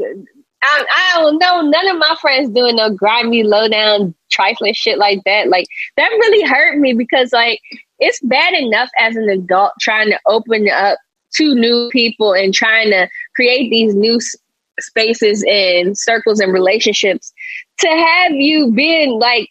I, 0.63 0.86
I 1.15 1.20
don't 1.22 1.38
know. 1.39 1.62
None 1.62 1.88
of 1.89 1.98
my 1.98 2.15
friends 2.22 2.50
doing 2.50 2.75
no 2.77 2.89
grimy, 2.89 3.43
low 3.43 3.67
down, 3.67 4.15
trifling 4.32 4.74
shit 4.74 4.98
like 4.98 5.20
that. 5.25 5.50
Like 5.50 5.65
that 5.98 6.10
really 6.10 6.48
hurt 6.48 6.77
me 6.77 6.93
because 6.93 7.32
like 7.34 7.60
it's 8.00 8.20
bad 8.24 8.53
enough 8.53 8.89
as 9.00 9.15
an 9.15 9.29
adult 9.29 9.74
trying 9.79 10.10
to 10.10 10.20
open 10.25 10.70
up 10.70 10.98
to 11.36 11.55
new 11.55 11.89
people 11.91 12.34
and 12.34 12.53
trying 12.53 12.89
to 12.91 13.08
create 13.36 13.70
these 13.70 13.96
new 13.96 14.15
s- 14.17 14.36
spaces 14.79 15.43
and 15.48 15.98
circles 15.98 16.39
and 16.39 16.53
relationships 16.53 17.34
to 17.79 17.88
have 17.88 18.32
you 18.32 18.72
being 18.72 19.20
like 19.20 19.50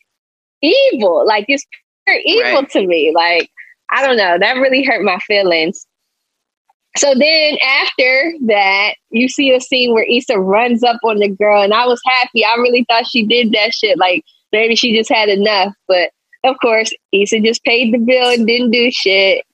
evil 0.60 1.26
like 1.26 1.44
it's 1.48 1.64
pure 2.06 2.20
evil 2.24 2.60
Right. 2.60 2.70
to 2.70 2.86
me 2.86 3.12
like 3.14 3.50
i 3.90 4.04
don't 4.06 4.16
know 4.16 4.38
that 4.38 4.54
really 4.56 4.84
hurt 4.84 5.02
my 5.02 5.18
feelings 5.26 5.86
so 6.96 7.14
then 7.18 7.56
after 7.64 8.32
that 8.46 8.94
you 9.10 9.28
see 9.28 9.52
a 9.52 9.60
scene 9.60 9.92
where 9.92 10.04
Issa 10.04 10.38
runs 10.38 10.82
up 10.82 11.00
on 11.04 11.18
the 11.18 11.28
girl 11.28 11.62
and 11.62 11.72
i 11.72 11.86
was 11.86 12.00
happy 12.06 12.44
i 12.44 12.54
really 12.56 12.84
thought 12.88 13.06
she 13.06 13.24
did 13.26 13.52
that 13.52 13.72
shit 13.72 13.98
like 13.98 14.24
maybe 14.52 14.76
she 14.76 14.96
just 14.96 15.12
had 15.12 15.28
enough 15.28 15.74
but 15.88 16.10
of 16.44 16.56
course 16.60 16.92
Issa 17.12 17.40
just 17.40 17.64
paid 17.64 17.92
the 17.92 17.98
bill 17.98 18.30
and 18.30 18.46
didn't 18.46 18.70
do 18.70 18.90
shit 18.90 19.44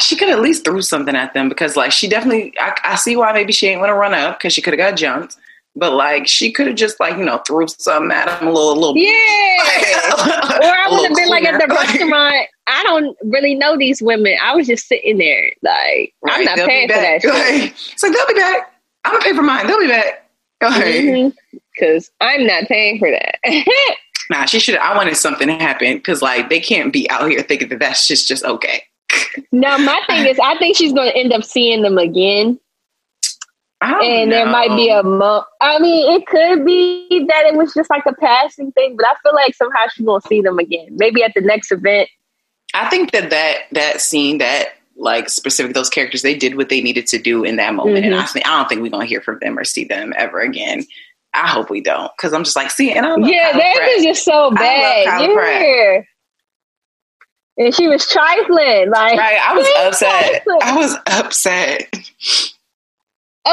she 0.00 0.16
could 0.16 0.28
at 0.28 0.40
least 0.40 0.64
threw 0.64 0.82
something 0.82 1.14
at 1.14 1.34
them 1.34 1.48
because, 1.48 1.76
like, 1.76 1.92
she 1.92 2.08
definitely. 2.08 2.52
I, 2.58 2.76
I 2.82 2.94
see 2.96 3.16
why 3.16 3.32
maybe 3.32 3.52
she 3.52 3.68
ain't 3.68 3.80
want 3.80 3.90
to 3.90 3.94
run 3.94 4.12
up 4.12 4.38
because 4.38 4.52
she 4.52 4.60
could 4.60 4.72
have 4.72 4.90
got 4.90 4.98
jumped. 4.98 5.36
But 5.76 5.92
like, 5.92 6.28
she 6.28 6.52
could 6.52 6.68
have 6.68 6.76
just 6.76 7.00
like 7.00 7.16
you 7.16 7.24
know 7.24 7.38
threw 7.46 7.66
something 7.66 8.10
at 8.10 8.40
him 8.40 8.48
a 8.48 8.52
little, 8.52 8.76
little. 8.76 8.96
yeah 8.96 9.10
or 9.10 10.72
I 10.72 10.88
would 10.90 11.08
have 11.08 11.16
been 11.16 11.28
like 11.28 11.44
at 11.44 11.60
the 11.60 11.66
restaurant. 11.74 12.48
I 12.66 12.82
don't 12.84 13.16
really 13.24 13.54
know 13.54 13.76
these 13.76 14.00
women. 14.00 14.36
I 14.42 14.54
was 14.54 14.66
just 14.66 14.88
sitting 14.88 15.18
there, 15.18 15.52
like 15.62 16.14
I'm 16.26 16.44
not 16.44 16.56
they'll 16.56 16.66
paying 16.66 16.88
for 16.88 16.94
that 16.94 17.22
shit. 17.22 17.32
Like, 17.32 17.74
it's 17.92 18.02
like 18.02 18.12
they'll 18.12 18.26
be 18.26 18.34
back. 18.34 18.72
I'm 19.04 19.12
gonna 19.12 19.24
pay 19.24 19.34
for 19.34 19.42
mine. 19.42 19.66
They'll 19.66 19.80
be 19.80 19.88
back. 19.88 20.20
Like, 20.62 21.34
Because 21.74 22.08
mm-hmm. 22.08 22.26
I'm 22.26 22.46
not 22.46 22.64
paying 22.68 22.98
for 22.98 23.10
that. 23.10 23.38
Nah, 24.30 24.46
she 24.46 24.58
should. 24.58 24.76
I 24.76 24.96
wanted 24.96 25.16
something 25.16 25.48
to 25.48 25.54
happen 25.54 25.98
because 25.98 26.22
like 26.22 26.48
they 26.48 26.60
can't 26.60 26.92
be 26.92 27.08
out 27.10 27.28
here 27.28 27.42
thinking 27.42 27.68
that 27.68 27.78
that's 27.78 28.08
just 28.08 28.26
just 28.26 28.44
okay. 28.44 28.82
now 29.52 29.76
my 29.76 30.00
thing 30.06 30.26
is, 30.26 30.38
I 30.42 30.56
think 30.58 30.76
she's 30.76 30.92
going 30.92 31.10
to 31.10 31.16
end 31.16 31.32
up 31.32 31.44
seeing 31.44 31.82
them 31.82 31.98
again, 31.98 32.58
and 33.82 34.32
there 34.32 34.46
might 34.46 34.74
be 34.76 34.88
know. 34.88 35.00
a 35.00 35.02
mo. 35.02 35.44
I 35.60 35.78
mean, 35.78 36.12
it 36.14 36.26
could 36.26 36.64
be 36.64 37.26
that 37.28 37.46
it 37.46 37.54
was 37.54 37.74
just 37.74 37.90
like 37.90 38.04
a 38.06 38.14
passing 38.14 38.72
thing, 38.72 38.96
but 38.96 39.06
I 39.06 39.14
feel 39.22 39.34
like 39.34 39.54
somehow 39.54 39.86
she's 39.92 40.06
going 40.06 40.20
to 40.22 40.26
see 40.26 40.40
them 40.40 40.58
again. 40.58 40.88
Maybe 40.92 41.22
at 41.22 41.32
the 41.34 41.42
next 41.42 41.70
event. 41.70 42.08
I 42.74 42.88
think 42.90 43.12
that 43.12 43.30
that 43.30 43.56
that 43.72 44.00
scene 44.00 44.38
that 44.38 44.74
like 44.96 45.28
specific 45.28 45.74
those 45.74 45.88
characters 45.88 46.22
they 46.22 46.34
did 46.34 46.56
what 46.56 46.68
they 46.68 46.80
needed 46.80 47.06
to 47.08 47.18
do 47.18 47.44
in 47.44 47.56
that 47.56 47.74
moment, 47.74 48.04
and 48.04 48.14
I 48.14 48.26
think 48.26 48.46
I 48.46 48.58
don't 48.58 48.68
think 48.68 48.82
we're 48.82 48.90
gonna 48.90 49.06
hear 49.06 49.20
from 49.20 49.38
them 49.40 49.58
or 49.58 49.64
see 49.64 49.84
them 49.84 50.12
ever 50.16 50.40
again. 50.40 50.84
I 51.32 51.48
hope 51.48 51.70
we 51.70 51.80
don't 51.80 52.10
because 52.16 52.32
I'm 52.32 52.44
just 52.44 52.56
like 52.56 52.70
see, 52.70 52.92
and 52.92 53.06
I 53.06 53.14
love 53.14 53.28
yeah, 53.28 53.52
Kyla 53.52 53.62
theirs 53.62 53.76
Pratt. 53.78 53.90
is 53.96 54.04
just 54.04 54.24
so 54.24 54.50
bad. 54.50 55.04
Pratt. 55.34 55.60
Yeah. 55.62 56.02
And 57.56 57.74
she 57.74 57.86
was 57.86 58.06
trifling, 58.08 58.90
like 58.90 59.18
right. 59.18 59.38
I 59.40 59.54
was 59.56 59.68
upset. 59.78 60.42
trifling. 60.44 60.58
I 60.62 60.76
was 60.76 60.96
upset. 61.06 61.94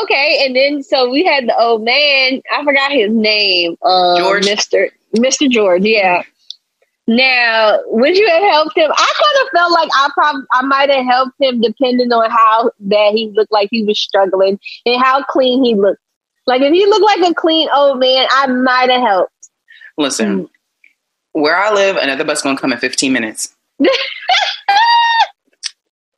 Okay, 0.03 0.45
and 0.45 0.55
then 0.55 0.83
so 0.83 1.09
we 1.11 1.23
had 1.23 1.47
the 1.47 1.59
old 1.59 1.83
man. 1.83 2.41
I 2.51 2.63
forgot 2.63 2.91
his 2.91 3.11
name. 3.11 3.77
Um, 3.83 4.17
George? 4.17 4.45
Mister 4.45 4.89
Mister 5.13 5.47
George. 5.47 5.83
Yeah. 5.83 6.23
Now, 7.07 7.79
would 7.87 8.15
you 8.15 8.27
have 8.29 8.43
helped 8.43 8.77
him? 8.77 8.91
I 8.91 8.95
kind 8.95 9.45
of 9.45 9.51
felt 9.51 9.71
like 9.73 9.89
I 9.93 10.09
probably 10.13 10.43
I 10.53 10.61
might 10.63 10.89
have 10.89 11.05
helped 11.05 11.41
him, 11.41 11.61
depending 11.61 12.11
on 12.13 12.29
how 12.29 12.71
bad 12.79 13.15
he 13.15 13.31
looked 13.35 13.51
like 13.51 13.69
he 13.71 13.83
was 13.83 13.99
struggling 13.99 14.59
and 14.85 15.01
how 15.01 15.23
clean 15.23 15.63
he 15.63 15.75
looked. 15.75 16.01
Like 16.47 16.61
if 16.61 16.73
he 16.73 16.85
looked 16.85 17.03
like 17.03 17.31
a 17.31 17.33
clean 17.33 17.67
old 17.75 17.99
man, 17.99 18.27
I 18.31 18.47
might 18.47 18.89
have 18.89 19.01
helped. 19.01 19.33
Listen, 19.97 20.39
hmm. 21.33 21.41
where 21.41 21.57
I 21.57 21.73
live, 21.73 21.97
another 21.97 22.23
bus 22.23 22.41
gonna 22.41 22.57
come 22.57 22.71
in 22.71 22.79
15 22.79 23.11
minutes. 23.11 23.55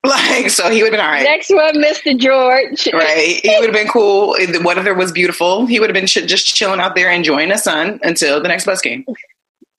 Like, 0.06 0.50
so 0.50 0.70
he 0.70 0.84
would 0.84 0.92
have 0.92 1.00
been 1.00 1.06
all 1.06 1.12
right. 1.12 1.24
Next 1.24 1.50
one, 1.50 1.80
Mister 1.80 2.14
George. 2.14 2.90
Right. 2.92 3.40
He 3.42 3.56
would 3.60 3.70
have 3.70 3.74
been 3.74 3.88
cool. 3.88 4.34
The 4.34 4.62
weather 4.62 4.94
was 4.94 5.14
beautiful. 5.14 5.66
He 5.66 5.80
would 5.80 5.90
have 5.90 5.94
been 5.94 6.08
ch- 6.08 6.28
just 6.28 6.46
chilling 6.46 6.82
out 6.82 6.94
there 6.96 7.10
enjoying 7.10 7.50
the 7.50 7.58
sun 7.58 8.02
until 8.04 8.42
the 8.42 8.50
next 8.50 8.66
bus 8.66 8.82
came. 8.82 9.06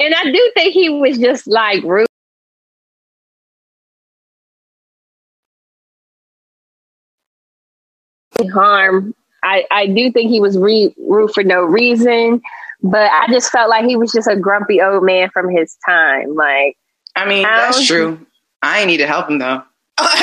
And 0.00 0.14
I 0.14 0.24
do 0.30 0.52
think 0.54 0.72
he 0.72 0.90
was 0.90 1.18
just 1.18 1.46
like 1.46 1.82
rude. 1.84 2.06
Harm. 8.52 9.14
I, 9.42 9.64
I 9.70 9.86
do 9.86 10.10
think 10.10 10.30
he 10.30 10.40
was 10.40 10.58
re- 10.58 10.94
rude 10.98 11.32
for 11.32 11.44
no 11.44 11.62
reason, 11.62 12.42
but 12.82 13.10
I 13.10 13.26
just 13.28 13.50
felt 13.50 13.70
like 13.70 13.84
he 13.84 13.96
was 13.96 14.10
just 14.10 14.26
a 14.26 14.36
grumpy 14.36 14.80
old 14.80 15.04
man 15.04 15.30
from 15.30 15.48
his 15.50 15.76
time. 15.86 16.34
Like, 16.34 16.76
I 17.14 17.26
mean, 17.26 17.46
I 17.46 17.66
that's 17.66 17.86
true. 17.86 18.18
I 18.62 18.80
ain't 18.80 18.88
need 18.88 18.96
to 18.98 19.06
help 19.06 19.30
him 19.30 19.38
though. 19.38 19.62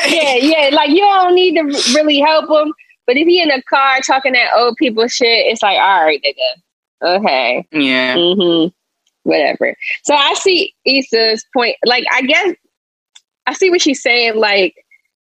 yeah, 0.07 0.35
yeah, 0.35 0.69
like 0.73 0.89
you 0.89 0.99
don't 0.99 1.35
need 1.35 1.55
to 1.55 1.63
really 1.95 2.19
help 2.19 2.49
him. 2.49 2.73
But 3.07 3.17
if 3.17 3.27
he 3.27 3.41
in 3.41 3.51
a 3.51 3.61
car 3.63 3.99
talking 4.01 4.33
that 4.33 4.51
old 4.55 4.75
people 4.77 5.07
shit, 5.07 5.47
it's 5.47 5.61
like, 5.61 5.77
all 5.77 6.05
right, 6.05 6.21
nigga. 6.23 7.17
Okay. 7.19 7.67
Yeah. 7.71 8.15
hmm 8.15 8.67
Whatever. 9.23 9.75
So 10.03 10.15
I 10.15 10.33
see 10.33 10.73
Issa's 10.85 11.45
point. 11.55 11.75
Like, 11.85 12.03
I 12.11 12.23
guess 12.23 12.55
I 13.47 13.53
see 13.53 13.69
what 13.69 13.81
she's 13.81 14.01
saying. 14.01 14.35
Like, 14.35 14.75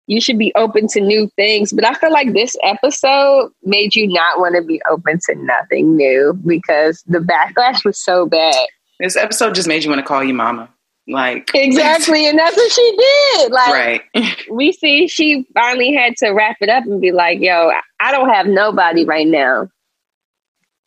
you 0.06 0.20
should 0.20 0.38
be 0.38 0.52
open 0.54 0.86
to 0.88 1.00
new 1.00 1.28
things. 1.36 1.72
But 1.72 1.86
I 1.86 1.94
feel 1.94 2.12
like 2.12 2.32
this 2.32 2.54
episode 2.62 3.50
made 3.64 3.94
you 3.94 4.06
not 4.08 4.38
want 4.38 4.54
to 4.56 4.62
be 4.62 4.80
open 4.88 5.18
to 5.26 5.34
nothing 5.34 5.96
new 5.96 6.38
because 6.46 7.02
the 7.06 7.18
backlash 7.18 7.84
was 7.84 7.98
so 7.98 8.26
bad. 8.26 8.66
This 9.00 9.16
episode 9.16 9.54
just 9.54 9.68
made 9.68 9.84
you 9.84 9.90
want 9.90 10.00
to 10.00 10.06
call 10.06 10.22
you 10.24 10.34
mama. 10.34 10.70
Like 11.08 11.50
Exactly. 11.54 12.28
And 12.28 12.38
that's 12.38 12.56
what 12.56 12.72
she 12.72 12.96
did. 12.96 13.52
Like, 13.52 13.68
Right. 14.14 14.36
we 14.50 14.72
see 14.72 15.06
she 15.06 15.46
finally 15.54 15.94
had 15.94 16.16
to 16.18 16.30
wrap 16.30 16.56
it 16.60 16.68
up 16.68 16.84
and 16.84 17.00
be 17.00 17.12
like, 17.12 17.40
yo, 17.40 17.70
I 18.00 18.12
don't 18.12 18.30
have 18.30 18.46
nobody 18.46 19.04
right 19.04 19.26
now. 19.26 19.68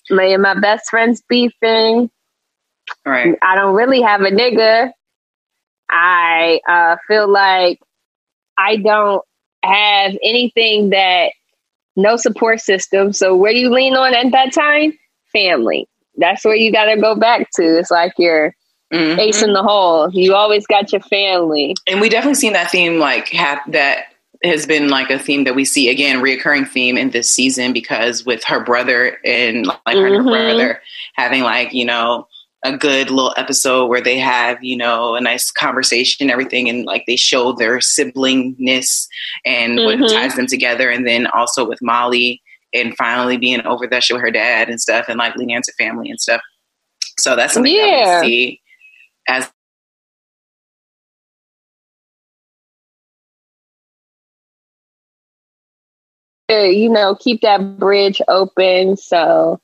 Me 0.09 0.33
and 0.33 0.41
my 0.41 0.59
best 0.59 0.89
friend's 0.89 1.21
beefing. 1.29 2.09
Right. 3.05 3.35
I 3.41 3.55
don't 3.55 3.75
really 3.75 4.01
have 4.01 4.21
a 4.21 4.31
nigga. 4.31 4.91
I 5.89 6.59
uh, 6.67 6.97
feel 7.07 7.27
like 7.27 7.79
I 8.57 8.77
don't 8.77 9.23
have 9.63 10.15
anything 10.23 10.89
that 10.91 11.31
no 11.95 12.15
support 12.15 12.61
system. 12.61 13.13
So 13.13 13.35
where 13.35 13.51
do 13.51 13.59
you 13.59 13.69
lean 13.69 13.95
on 13.95 14.13
at 14.13 14.31
that 14.31 14.53
time? 14.53 14.97
Family. 15.33 15.87
That's 16.17 16.43
where 16.43 16.55
you 16.55 16.71
got 16.71 16.85
to 16.85 16.99
go 16.99 17.15
back 17.15 17.49
to. 17.55 17.79
It's 17.79 17.91
like 17.91 18.13
your 18.17 18.53
mm-hmm. 18.93 19.19
ace 19.19 19.41
in 19.41 19.53
the 19.53 19.63
hole. 19.63 20.09
You 20.11 20.35
always 20.35 20.65
got 20.67 20.91
your 20.91 21.01
family. 21.01 21.75
And 21.87 22.01
we 22.01 22.09
definitely 22.09 22.35
seen 22.35 22.53
that 22.53 22.71
theme 22.71 22.99
like 22.99 23.29
have 23.29 23.59
that 23.69 24.05
has 24.43 24.65
been 24.65 24.89
like 24.89 25.09
a 25.09 25.19
theme 25.19 25.43
that 25.43 25.55
we 25.55 25.65
see 25.65 25.89
again, 25.89 26.21
reoccurring 26.21 26.67
theme 26.67 26.97
in 26.97 27.09
this 27.09 27.29
season 27.29 27.73
because 27.73 28.25
with 28.25 28.43
her 28.45 28.63
brother 28.63 29.17
and 29.25 29.67
like 29.67 29.77
mm-hmm. 29.87 30.15
her 30.15 30.23
brother 30.23 30.81
having 31.15 31.43
like, 31.43 31.73
you 31.73 31.85
know, 31.85 32.25
a 32.63 32.77
good 32.77 33.09
little 33.09 33.33
episode 33.37 33.87
where 33.87 34.01
they 34.01 34.17
have, 34.17 34.61
you 34.63 34.75
know, 34.75 35.15
a 35.15 35.21
nice 35.21 35.49
conversation 35.49 36.23
and 36.23 36.31
everything 36.31 36.67
and 36.69 36.85
like 36.85 37.05
they 37.07 37.15
show 37.15 37.53
their 37.53 37.77
siblingness 37.77 39.07
and 39.45 39.79
mm-hmm. 39.79 40.01
what 40.01 40.11
ties 40.11 40.35
them 40.35 40.47
together. 40.47 40.89
And 40.89 41.07
then 41.07 41.27
also 41.27 41.67
with 41.67 41.81
Molly 41.81 42.41
and 42.73 42.95
finally 42.97 43.37
being 43.37 43.65
over 43.65 43.87
that 43.87 44.03
shit 44.03 44.15
with 44.15 44.21
her 44.21 44.31
dad 44.31 44.69
and 44.69 44.81
stuff 44.81 45.05
and 45.07 45.17
like 45.17 45.35
leaning 45.35 45.55
into 45.55 45.71
family 45.77 46.09
and 46.09 46.19
stuff. 46.19 46.41
So 47.17 47.35
that's 47.35 47.53
something 47.53 47.73
yeah. 47.73 48.05
that 48.05 48.21
we 48.21 48.27
see 48.27 48.61
as 49.29 49.49
you 56.49 56.89
know, 56.89 57.15
keep 57.15 57.41
that 57.41 57.77
bridge 57.77 58.21
open. 58.27 58.97
So, 58.97 59.61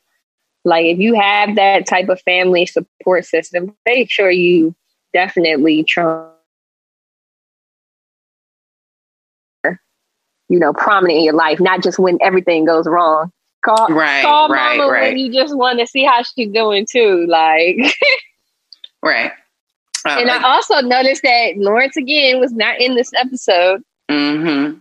like, 0.65 0.87
if 0.87 0.97
you 0.97 1.13
have 1.13 1.55
that 1.55 1.85
type 1.85 2.09
of 2.09 2.19
family 2.21 2.65
support 2.65 3.23
system, 3.23 3.75
make 3.85 4.09
sure 4.09 4.31
you 4.31 4.75
definitely 5.13 5.83
try, 5.83 6.27
you 10.49 10.59
know, 10.59 10.73
prominent 10.73 11.19
in 11.19 11.23
your 11.23 11.35
life, 11.35 11.59
not 11.59 11.83
just 11.83 11.99
when 11.99 12.17
everything 12.21 12.65
goes 12.65 12.87
wrong. 12.87 13.31
Call, 13.63 13.87
right, 13.89 14.23
call 14.23 14.49
right, 14.49 14.77
mama 14.77 14.91
right. 14.91 15.09
when 15.09 15.17
you 15.17 15.31
just 15.31 15.55
want 15.55 15.79
to 15.79 15.87
see 15.87 16.03
how 16.03 16.23
she's 16.23 16.51
doing 16.51 16.85
too. 16.91 17.25
Like, 17.27 17.77
right. 19.03 19.31
And 20.07 20.29
I 20.29 20.43
also 20.43 20.81
noticed 20.81 21.23
that 21.23 21.53
Lawrence 21.57 21.97
again 21.97 22.39
was 22.39 22.53
not 22.53 22.79
in 22.79 22.95
this 22.95 23.11
episode. 23.15 23.81
Mm-hmm. 24.09 24.77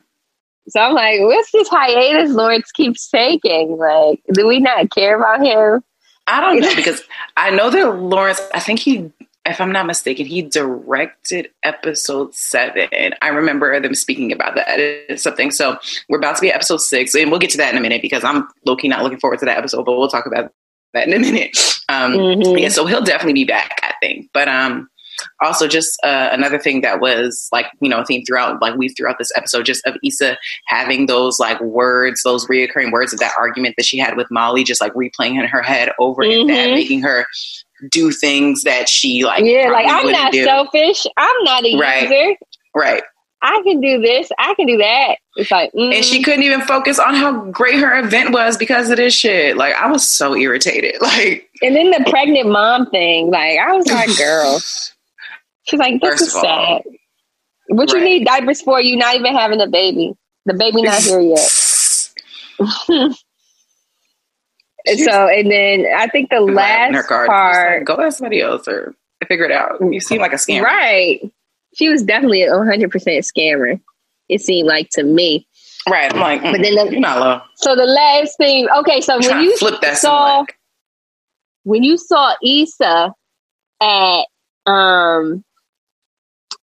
So 0.68 0.80
I'm 0.80 0.94
like, 0.94 1.20
what's 1.20 1.52
this 1.52 1.68
hiatus 1.68 2.32
Lawrence 2.32 2.72
keeps 2.72 3.08
taking? 3.10 3.76
Like, 3.76 4.22
do 4.32 4.46
we 4.46 4.60
not 4.60 4.90
care 4.90 5.16
about 5.16 5.44
him? 5.44 5.82
I 6.26 6.40
don't 6.40 6.60
know 6.60 6.74
because 6.76 7.02
I 7.36 7.50
know 7.50 7.70
that 7.70 7.96
Lawrence, 7.96 8.40
I 8.54 8.60
think 8.60 8.80
he, 8.80 9.12
if 9.46 9.60
I'm 9.60 9.72
not 9.72 9.86
mistaken, 9.86 10.24
he 10.24 10.42
directed 10.42 11.50
episode 11.62 12.34
seven. 12.34 13.14
I 13.20 13.28
remember 13.28 13.78
them 13.78 13.94
speaking 13.94 14.32
about 14.32 14.54
that. 14.54 14.80
It's 14.80 15.22
something. 15.22 15.50
So 15.50 15.78
we're 16.08 16.18
about 16.18 16.36
to 16.36 16.40
be 16.40 16.50
episode 16.50 16.78
six, 16.78 17.14
and 17.14 17.30
we'll 17.30 17.40
get 17.40 17.50
to 17.50 17.58
that 17.58 17.72
in 17.72 17.78
a 17.78 17.82
minute 17.82 18.00
because 18.00 18.24
I'm 18.24 18.48
looking 18.64 18.90
not 18.90 19.02
looking 19.02 19.20
forward 19.20 19.40
to 19.40 19.44
that 19.44 19.58
episode, 19.58 19.84
but 19.84 19.98
we'll 19.98 20.08
talk 20.08 20.24
about 20.24 20.50
that 20.94 21.08
in 21.08 21.14
a 21.14 21.18
minute. 21.18 21.58
Um, 21.90 22.12
mm-hmm. 22.12 22.56
Yeah, 22.56 22.70
so 22.70 22.86
he'll 22.86 23.02
definitely 23.02 23.34
be 23.34 23.44
back, 23.44 23.78
I 23.82 23.92
think. 24.00 24.30
But 24.32 24.48
um, 24.48 24.88
also 25.42 25.66
just 25.66 25.98
uh, 26.04 26.28
another 26.32 26.58
thing 26.58 26.80
that 26.80 27.00
was 27.00 27.48
like 27.52 27.66
you 27.80 27.88
know 27.88 28.00
a 28.00 28.04
theme 28.04 28.24
throughout 28.26 28.60
like 28.60 28.76
we 28.76 28.88
throughout 28.88 29.18
this 29.18 29.30
episode 29.36 29.64
just 29.64 29.84
of 29.86 29.96
Issa 30.04 30.36
having 30.66 31.06
those 31.06 31.38
like 31.38 31.60
words 31.60 32.22
those 32.22 32.46
reoccurring 32.46 32.92
words 32.92 33.12
of 33.12 33.20
that 33.20 33.32
argument 33.38 33.74
that 33.76 33.86
she 33.86 33.98
had 33.98 34.16
with 34.16 34.30
Molly 34.30 34.64
just 34.64 34.80
like 34.80 34.92
replaying 34.94 35.38
in 35.38 35.46
her 35.46 35.62
head 35.62 35.90
over 35.98 36.22
mm-hmm. 36.22 36.40
and 36.40 36.50
that 36.50 36.70
making 36.70 37.02
her 37.02 37.26
do 37.90 38.10
things 38.10 38.62
that 38.62 38.88
she 38.88 39.24
like 39.24 39.44
yeah 39.44 39.68
like 39.70 39.86
I'm 39.88 40.10
not 40.10 40.32
do. 40.32 40.44
selfish 40.44 41.06
I'm 41.16 41.44
not 41.44 41.64
a 41.64 41.78
right. 41.78 42.02
user 42.02 42.36
right 42.74 43.02
I 43.44 43.60
can 43.62 43.78
do 43.78 44.00
this. 44.00 44.30
I 44.38 44.54
can 44.54 44.66
do 44.66 44.78
that. 44.78 45.16
It's 45.36 45.50
like, 45.50 45.70
mm. 45.74 45.94
and 45.94 46.02
she 46.02 46.22
couldn't 46.22 46.44
even 46.44 46.62
focus 46.62 46.98
on 46.98 47.14
how 47.14 47.44
great 47.50 47.78
her 47.78 47.98
event 47.98 48.32
was 48.32 48.56
because 48.56 48.88
of 48.88 48.96
this 48.96 49.14
shit. 49.14 49.58
Like, 49.58 49.74
I 49.74 49.90
was 49.90 50.08
so 50.08 50.34
irritated. 50.34 50.96
Like, 51.04 51.50
and 51.60 51.76
then 51.76 51.90
the 51.90 52.02
pregnant 52.08 52.48
mom 52.48 52.88
thing. 52.88 53.30
Like, 53.30 53.58
I 53.58 53.72
was 53.74 53.86
like, 53.86 54.08
girl, 54.18 54.58
She's 55.64 55.80
like, 55.80 56.00
this 56.00 56.10
First 56.10 56.22
is 56.22 56.32
sad. 56.32 56.82
What 57.68 57.92
right. 57.92 57.98
you 57.98 58.04
need 58.04 58.26
diapers 58.26 58.60
for? 58.60 58.80
You 58.80 58.96
not 58.96 59.16
even 59.16 59.34
having 59.34 59.60
a 59.60 59.66
baby. 59.66 60.14
The 60.46 60.54
baby 60.54 60.82
not 60.82 61.02
here 61.02 61.20
yet. 61.20 62.08
and 64.86 64.98
so, 65.00 65.28
and 65.28 65.50
then 65.50 65.86
I 65.96 66.06
think 66.08 66.30
the 66.30 66.40
last 66.40 67.08
part. 67.08 67.78
Like, 67.78 67.86
Go 67.86 68.02
ask 68.02 68.18
somebody 68.18 68.42
else 68.42 68.68
or 68.68 68.94
figure 69.26 69.46
it 69.46 69.52
out. 69.52 69.80
You 69.80 70.00
seem 70.00 70.20
like 70.20 70.32
a 70.32 70.36
scammer. 70.36 70.64
Right. 70.64 71.20
She 71.74 71.88
was 71.88 72.02
definitely 72.02 72.42
a 72.42 72.52
100% 72.52 72.90
scammer. 72.90 73.80
It 74.28 74.40
seemed 74.42 74.68
like 74.68 74.90
to 74.92 75.02
me. 75.02 75.46
Right. 75.88 76.12
I'm 76.12 76.20
like, 76.20 76.40
mm, 76.42 76.52
but 76.52 76.62
then 76.62 76.74
the, 76.74 76.88
you're 76.90 77.00
not 77.00 77.20
low. 77.20 77.40
So 77.56 77.74
the 77.74 77.84
last 77.84 78.36
thing, 78.36 78.68
okay, 78.78 79.00
so 79.00 79.18
when 79.18 79.40
you 79.40 79.56
flip 79.56 79.80
that 79.80 79.96
saw, 79.96 80.44
when 81.64 81.82
you 81.82 81.98
saw 81.98 82.34
Issa 82.42 83.14
at 83.80 84.26
um 84.66 85.44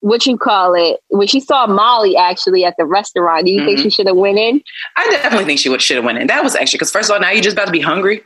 what 0.01 0.25
you 0.25 0.37
call 0.37 0.73
it 0.73 0.99
when 1.09 1.27
she 1.27 1.39
saw 1.39 1.67
Molly 1.67 2.17
actually 2.17 2.65
at 2.65 2.75
the 2.77 2.85
restaurant. 2.85 3.45
Do 3.45 3.51
you 3.51 3.59
mm-hmm. 3.59 3.67
think 3.67 3.79
she 3.79 3.89
should 3.89 4.07
have 4.07 4.17
went 4.17 4.37
in? 4.37 4.61
I 4.97 5.07
definitely 5.09 5.45
think 5.45 5.59
she 5.59 5.69
would 5.69 5.81
should 5.81 5.95
have 5.95 6.05
went 6.05 6.17
in. 6.17 6.27
That 6.27 6.43
was 6.43 6.55
actually 6.55 6.77
because 6.77 6.91
first 6.91 7.09
of 7.09 7.13
all, 7.13 7.21
now 7.21 7.31
you're 7.31 7.43
just 7.43 7.55
about 7.55 7.67
to 7.67 7.71
be 7.71 7.79
hungry. 7.79 8.23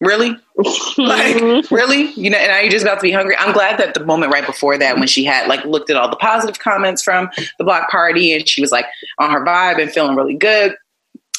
Really? 0.00 0.30
like 0.98 1.70
really? 1.70 2.12
You 2.12 2.30
know, 2.30 2.38
and 2.38 2.48
now 2.48 2.60
you're 2.60 2.70
just 2.70 2.84
about 2.84 2.96
to 2.96 3.02
be 3.02 3.12
hungry. 3.12 3.34
I'm 3.38 3.52
glad 3.52 3.78
that 3.78 3.94
the 3.94 4.04
moment 4.04 4.32
right 4.32 4.46
before 4.46 4.78
that 4.78 4.98
when 4.98 5.08
she 5.08 5.24
had 5.24 5.48
like 5.48 5.64
looked 5.64 5.90
at 5.90 5.96
all 5.96 6.08
the 6.08 6.16
positive 6.16 6.58
comments 6.58 7.02
from 7.02 7.28
the 7.58 7.64
block 7.64 7.90
party 7.90 8.32
and 8.32 8.48
she 8.48 8.60
was 8.60 8.70
like 8.70 8.86
on 9.18 9.30
her 9.30 9.44
vibe 9.44 9.80
and 9.80 9.90
feeling 9.90 10.16
really 10.16 10.34
good. 10.34 10.76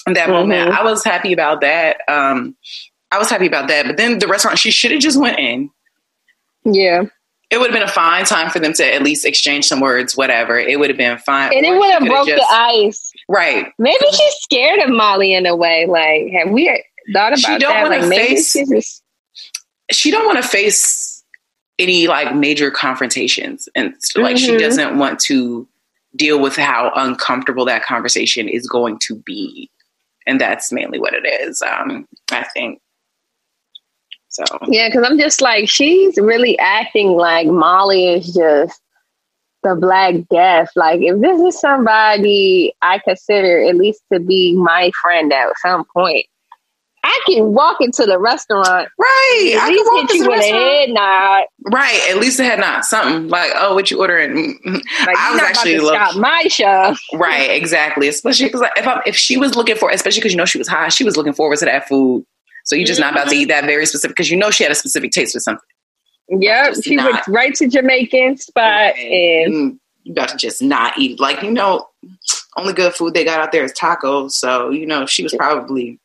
In 0.06 0.14
that 0.14 0.30
mm-hmm. 0.30 0.50
moment, 0.50 0.72
I 0.72 0.84
was 0.84 1.04
happy 1.04 1.34
about 1.34 1.62
that. 1.62 1.98
Um, 2.08 2.56
I 3.12 3.20
was 3.20 3.30
happy 3.30 3.46
about 3.46 3.68
that. 3.68 3.86
But 3.86 3.98
then 3.98 4.20
the 4.20 4.28
restaurant, 4.28 4.58
she 4.58 4.72
should 4.72 4.92
have 4.92 5.02
just 5.02 5.20
went 5.20 5.38
in. 5.38 5.70
Yeah 6.66 7.04
it 7.50 7.60
would 7.60 7.72
have 7.72 7.74
been 7.74 7.88
a 7.88 7.92
fine 7.92 8.26
time 8.26 8.50
for 8.50 8.60
them 8.60 8.74
to 8.74 8.94
at 8.94 9.02
least 9.02 9.26
exchange 9.26 9.68
some 9.68 9.80
words, 9.80 10.18
whatever. 10.18 10.60
It 10.60 10.80
would 10.80 10.90
have 10.90 10.98
been 10.98 11.18
fine. 11.18 11.54
And 11.54 11.66
it 11.66 11.78
would 11.78 11.92
have 11.92 12.06
broke 12.06 12.28
just, 12.28 12.42
the 12.42 12.56
ice. 12.56 13.12
Right. 13.30 13.72
Maybe 13.80 14.06
she's 14.12 14.34
scared 14.42 14.80
of 14.80 14.90
Molly 14.90 15.34
in 15.34 15.46
a 15.46 15.56
way. 15.56 15.86
Like, 15.86 16.30
have 16.34 16.52
we 16.52 16.68
thought 17.14 17.34
about 17.34 17.40
she 17.40 17.58
don't 17.58 17.90
that? 17.90 18.02
Like, 18.02 18.10
face, 18.10 18.54
just... 18.54 19.04
she 19.92 20.12
don't 20.12 20.26
want 20.26 20.42
to 20.42 20.48
face 20.48 21.24
any 21.80 22.08
like 22.08 22.36
major 22.36 22.70
confrontations. 22.70 23.70
And 23.76 23.94
like, 24.16 24.36
mm-hmm. 24.36 24.46
she 24.46 24.58
doesn't 24.58 24.98
want 24.98 25.20
to 25.22 25.68
deal 26.16 26.42
with 26.42 26.58
how 26.58 26.92
uncomfortable 26.96 27.64
that 27.66 27.86
conversation 27.86 28.50
is 28.50 28.68
going 28.68 29.00
to 29.04 29.16
be. 29.16 29.70
And 30.26 30.42
that's 30.42 30.72
mainly 30.74 31.00
what 31.00 31.14
it 31.14 31.26
is. 31.26 31.62
Um, 31.62 32.08
I 32.30 32.44
think. 32.54 32.82
So 34.38 34.60
yeah, 34.68 34.88
because 34.88 35.04
I'm 35.04 35.18
just 35.18 35.42
like 35.42 35.68
she's 35.68 36.16
really 36.18 36.60
acting 36.60 37.14
like 37.14 37.48
Molly 37.48 38.14
is 38.14 38.34
just 38.36 38.80
the 39.64 39.76
Black 39.76 40.16
Death. 40.30 40.70
Like 40.76 41.02
if 41.02 41.20
this 41.20 41.42
is 41.42 41.60
somebody 41.60 42.74
I 42.84 43.00
consider 43.00 43.64
at 43.64 43.76
least 43.76 44.04
to 44.14 44.20
be 44.20 44.56
my 44.56 44.92
friend 45.02 45.34
at 45.34 45.58
some 45.60 45.86
point, 45.92 46.28
I 47.04 47.20
can 47.26 47.52
walk 47.52 47.78
into 47.82 48.06
the 48.06 48.20
restaurant. 48.20 48.90
Right. 49.00 49.54
At 49.56 49.64
I 49.64 49.68
least 49.70 49.86
can 49.86 49.96
walk 49.96 50.12
hit 50.12 50.18
you 50.20 50.30
with 50.30 50.40
a 50.40 50.52
head 50.52 50.90
nod. 50.90 51.44
Right. 51.74 52.00
At 52.12 52.18
least 52.18 52.40
a 52.40 52.44
head 52.44 52.60
nod. 52.60 52.86
Something 52.86 53.30
like, 53.30 53.52
oh, 53.56 53.74
what 53.74 53.90
you 53.90 54.00
ordering? 54.00 54.32
Mm, 54.36 54.54
mm. 54.66 54.84
Like, 55.08 55.18
I 55.18 55.32
was 55.32 55.42
actually 55.42 55.80
looking 55.80 56.22
my 56.22 56.44
show. 56.48 56.96
Right. 57.14 57.50
Exactly. 57.50 58.08
Especially 58.08 58.48
because 58.48 58.62
if 58.76 58.86
I'm, 58.86 59.02
if 59.08 59.16
she 59.16 59.38
was 59.38 59.56
looking 59.56 59.78
for, 59.78 59.90
especially 59.90 60.20
because 60.20 60.34
you 60.34 60.38
know 60.38 60.46
she 60.46 60.60
was 60.60 60.68
high, 60.68 60.90
she 60.90 61.04
was 61.04 61.18
looking 61.18 61.34
forward 61.34 61.58
to 61.60 61.66
that 61.66 61.88
food 61.88 62.24
so 62.68 62.76
you're 62.76 62.86
just 62.86 63.00
mm-hmm. 63.00 63.14
not 63.14 63.14
about 63.14 63.30
to 63.30 63.36
mm-hmm. 63.36 63.44
eat 63.44 63.48
that 63.48 63.64
very 63.66 63.86
specific 63.86 64.16
because 64.16 64.30
you 64.30 64.36
know 64.36 64.52
she 64.52 64.64
had 64.64 64.72
a 64.72 64.76
specific 64.76 65.12
taste 65.12 65.34
for 65.34 65.40
something. 65.40 65.66
Yep, 66.30 66.76
she 66.84 66.98
not, 66.98 67.12
went 67.12 67.28
right 67.28 67.56
to 67.56 67.68
Jamaican 67.70 68.36
spot 68.38 68.98
and, 68.98 69.54
and 69.54 69.80
you 70.04 70.12
about 70.12 70.30
to 70.30 70.38
just 70.38 70.62
not 70.62 70.98
eat. 70.98 71.18
Like 71.18 71.42
you 71.42 71.50
know, 71.50 71.88
only 72.58 72.74
good 72.74 72.94
food 72.94 73.14
they 73.14 73.24
got 73.24 73.40
out 73.40 73.54
there 73.54 73.64
is 73.64 73.72
tacos. 73.72 74.32
So 74.32 74.70
you 74.70 74.86
know 74.86 75.06
she 75.06 75.24
was 75.24 75.34
probably 75.34 75.98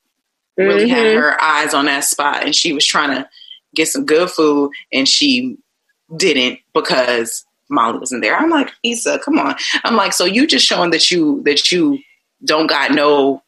really 0.56 0.84
mm-hmm. 0.84 0.94
had 0.94 1.16
her 1.16 1.42
eyes 1.42 1.74
on 1.74 1.86
that 1.86 2.04
spot 2.04 2.44
and 2.44 2.54
she 2.54 2.72
was 2.72 2.86
trying 2.86 3.10
to 3.10 3.28
get 3.74 3.88
some 3.88 4.04
good 4.06 4.30
food 4.30 4.70
and 4.92 5.08
she 5.08 5.56
didn't 6.16 6.60
because 6.74 7.44
Molly 7.68 7.98
wasn't 7.98 8.22
there. 8.22 8.36
I'm 8.36 8.50
like, 8.50 8.70
Issa, 8.84 9.18
come 9.18 9.38
on. 9.38 9.56
I'm 9.82 9.96
like, 9.96 10.12
so 10.12 10.26
you 10.26 10.46
just 10.46 10.66
showing 10.66 10.90
that 10.90 11.10
you 11.10 11.42
that 11.44 11.72
you 11.72 11.98
don't 12.44 12.68
got 12.68 12.92
no 12.92 13.41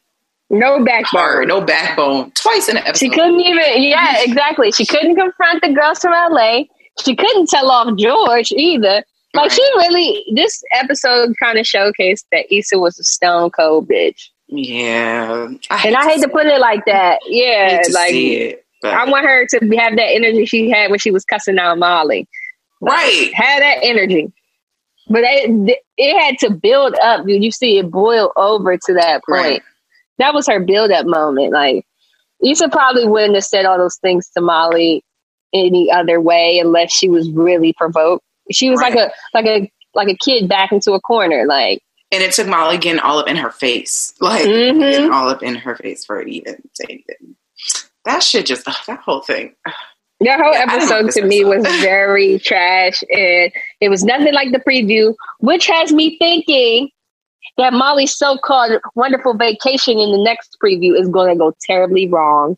no 0.50 0.85
backbone. 0.85 1.48
no 1.48 1.61
backbone. 1.61 2.30
Twice 2.33 2.68
in 2.68 2.76
an 2.76 2.85
episode. 2.87 3.07
She 3.07 3.11
couldn't 3.11 3.40
even, 3.40 3.83
yeah, 3.83 4.22
exactly. 4.22 4.72
She 4.72 4.87
couldn't 4.87 5.16
confront 5.16 5.62
the 5.62 5.72
girls 5.72 6.00
from 6.00 6.12
LA. 6.12 6.64
She 7.04 7.16
couldn't 7.16 7.48
tell 7.48 7.70
off 7.70 7.96
George 7.96 8.52
either. 8.52 9.02
Like, 9.35 9.50
right. 9.50 9.52
she 9.52 9.62
really, 9.76 10.24
this 10.35 10.62
episode 10.72 11.35
kind 11.42 11.59
of 11.59 11.66
showcased 11.66 12.24
that 12.30 12.46
Issa 12.54 12.78
was 12.78 12.98
a 12.98 13.04
stone 13.04 13.50
cold 13.50 13.88
bitch. 13.88 14.28
Yeah. 14.46 15.48
I 15.70 15.87
and 15.88 15.96
I 15.96 16.04
hate 16.04 16.22
to 16.22 16.28
put 16.28 16.46
it 16.46 16.61
like 16.61 16.85
that. 16.87 17.18
Yeah. 17.26 17.83
like, 17.92 18.14
it, 18.14 18.64
I 18.85 19.11
want 19.11 19.26
her 19.26 19.46
to 19.46 19.59
have 19.76 19.96
that 19.96 20.11
energy 20.14 20.44
she 20.44 20.70
had 20.70 20.90
when 20.90 20.98
she 20.98 21.11
was 21.11 21.24
cussing 21.24 21.59
out 21.59 21.78
Molly. 21.78 22.28
Like, 22.80 22.92
right. 22.92 23.35
Had 23.35 23.62
that 23.62 23.78
energy. 23.83 24.33
but 25.09 25.22
it, 25.24 25.80
it 25.96 26.20
had 26.20 26.38
to 26.40 26.50
build 26.50 26.94
up. 27.02 27.26
You 27.26 27.50
see 27.50 27.78
it 27.78 27.90
boil 27.90 28.33
over 28.37 28.76
to 28.76 28.94
that 28.94 29.22
point. 29.28 29.42
Right. 29.42 29.62
That 30.18 30.35
was 30.35 30.46
her 30.46 30.61
build 30.61 30.90
up 30.90 31.07
moment. 31.07 31.53
Like 31.53 31.87
Issa 32.44 32.68
probably 32.68 33.07
wouldn't 33.07 33.35
have 33.35 33.44
said 33.44 33.64
all 33.64 33.79
those 33.79 33.96
things 33.96 34.29
to 34.31 34.40
Molly 34.40 35.03
any 35.53 35.90
other 35.90 36.20
way 36.20 36.59
unless 36.59 36.92
she 36.92 37.09
was 37.09 37.31
really 37.31 37.72
provoked. 37.72 38.24
She 38.50 38.68
was 38.68 38.81
right. 38.81 38.94
like 38.94 39.11
a 39.11 39.12
like 39.33 39.46
a 39.46 39.72
like 39.94 40.09
a 40.09 40.16
kid 40.16 40.48
back 40.48 40.72
into 40.72 40.92
a 40.92 41.00
corner, 41.00 41.46
like. 41.46 41.81
And 42.12 42.22
it 42.22 42.33
took 42.33 42.46
Molly 42.46 42.79
getting 42.79 43.00
all 43.00 43.18
up 43.18 43.29
in 43.29 43.37
her 43.37 43.50
face, 43.50 44.14
like 44.20 44.44
mm-hmm. 44.44 44.81
getting 44.81 45.11
all 45.11 45.29
up 45.29 45.42
in 45.42 45.55
her 45.55 45.77
face 45.77 46.05
for 46.05 46.22
even 46.22 46.62
saying 46.74 47.05
anything. 47.09 47.37
That 48.05 48.22
shit 48.22 48.46
just 48.46 48.66
that 48.66 49.00
whole 49.00 49.22
thing. 49.22 49.55
That 50.20 50.40
whole 50.40 50.53
yeah, 50.53 50.66
episode 50.68 51.11
to 51.12 51.27
me 51.27 51.44
was 51.44 51.64
very 51.81 52.38
trash, 52.44 53.03
and 53.11 53.50
it 53.81 53.88
was 53.88 54.05
nothing 54.05 54.33
like 54.35 54.53
the 54.53 54.61
preview, 54.61 55.14
which 55.40 55.66
has 55.66 55.92
me 55.92 56.18
thinking 56.18 56.90
that 57.56 57.72
Molly's 57.72 58.16
so-called 58.16 58.80
wonderful 58.94 59.34
vacation 59.34 59.98
in 59.98 60.12
the 60.12 60.22
next 60.22 60.56
preview 60.62 60.98
is 60.98 61.08
going 61.08 61.32
to 61.32 61.38
go 61.38 61.54
terribly 61.62 62.08
wrong. 62.08 62.56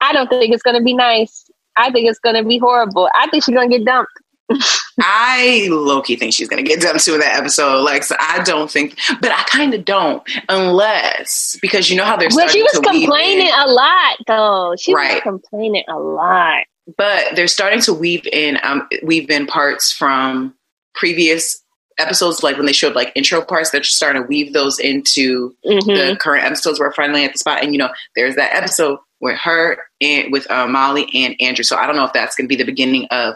I 0.00 0.12
don't 0.12 0.28
think 0.28 0.52
it's 0.52 0.62
going 0.62 0.76
to 0.76 0.82
be 0.82 0.94
nice. 0.94 1.50
I 1.76 1.90
think 1.90 2.08
it's 2.08 2.18
going 2.18 2.36
to 2.36 2.44
be 2.44 2.58
horrible. 2.58 3.08
I 3.14 3.28
think 3.30 3.44
she's 3.44 3.54
going 3.54 3.70
to 3.70 3.78
get 3.78 3.86
dumped. 3.86 4.12
I 5.00 5.68
low 5.70 6.00
key 6.00 6.16
think 6.16 6.32
she's 6.32 6.48
gonna 6.48 6.62
get 6.62 6.80
dumped 6.80 7.04
too 7.04 7.14
in 7.14 7.20
that 7.20 7.38
episode. 7.38 7.82
Like, 7.82 8.02
so 8.02 8.16
I 8.18 8.42
don't 8.44 8.70
think, 8.70 8.98
but 9.20 9.30
I 9.30 9.42
kind 9.42 9.74
of 9.74 9.84
don't, 9.84 10.22
unless 10.48 11.58
because 11.60 11.90
you 11.90 11.96
know 11.96 12.04
how 12.04 12.16
they're. 12.16 12.30
Well, 12.34 12.48
she 12.48 12.62
was 12.62 12.80
complaining 12.82 13.52
a 13.54 13.68
lot, 13.68 14.16
though. 14.26 14.74
She 14.78 14.94
right. 14.94 15.14
was 15.14 15.22
complaining 15.22 15.84
a 15.88 15.98
lot. 15.98 16.64
But 16.96 17.36
they're 17.36 17.46
starting 17.46 17.82
to 17.82 17.92
weave 17.92 18.26
in, 18.32 18.58
um, 18.62 18.88
weave 19.02 19.28
in 19.28 19.46
parts 19.46 19.92
from 19.92 20.54
previous 20.94 21.62
episodes, 21.98 22.42
like 22.42 22.56
when 22.56 22.66
they 22.66 22.72
showed 22.72 22.94
like 22.94 23.12
intro 23.14 23.42
parts. 23.42 23.70
They're 23.70 23.80
just 23.80 23.96
starting 23.96 24.22
to 24.22 24.28
weave 24.28 24.52
those 24.52 24.78
into 24.78 25.54
mm-hmm. 25.64 25.88
the 25.88 26.16
current 26.18 26.44
episodes. 26.44 26.80
We're 26.80 26.92
finally 26.92 27.24
at 27.24 27.32
the 27.32 27.38
spot, 27.38 27.62
and 27.62 27.72
you 27.72 27.78
know, 27.78 27.90
there's 28.16 28.36
that 28.36 28.54
episode 28.54 28.98
with 29.20 29.38
her 29.38 29.78
and 30.00 30.32
with 30.32 30.50
uh, 30.50 30.66
Molly 30.66 31.08
and 31.14 31.34
Andrew. 31.40 31.64
So 31.64 31.76
I 31.76 31.86
don't 31.86 31.96
know 31.96 32.04
if 32.04 32.12
that's 32.12 32.36
going 32.36 32.46
to 32.46 32.48
be 32.48 32.56
the 32.56 32.64
beginning 32.64 33.06
of 33.10 33.34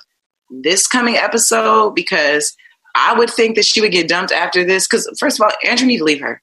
this 0.50 0.86
coming 0.86 1.16
episode 1.16 1.94
because 1.94 2.56
I 2.94 3.14
would 3.18 3.30
think 3.30 3.56
that 3.56 3.64
she 3.64 3.80
would 3.80 3.92
get 3.92 4.08
dumped 4.08 4.32
after 4.32 4.64
this. 4.64 4.86
Because 4.86 5.08
first 5.18 5.40
of 5.40 5.44
all, 5.44 5.52
Andrew 5.64 5.86
need 5.86 5.98
to 5.98 6.04
leave 6.04 6.20
her. 6.20 6.42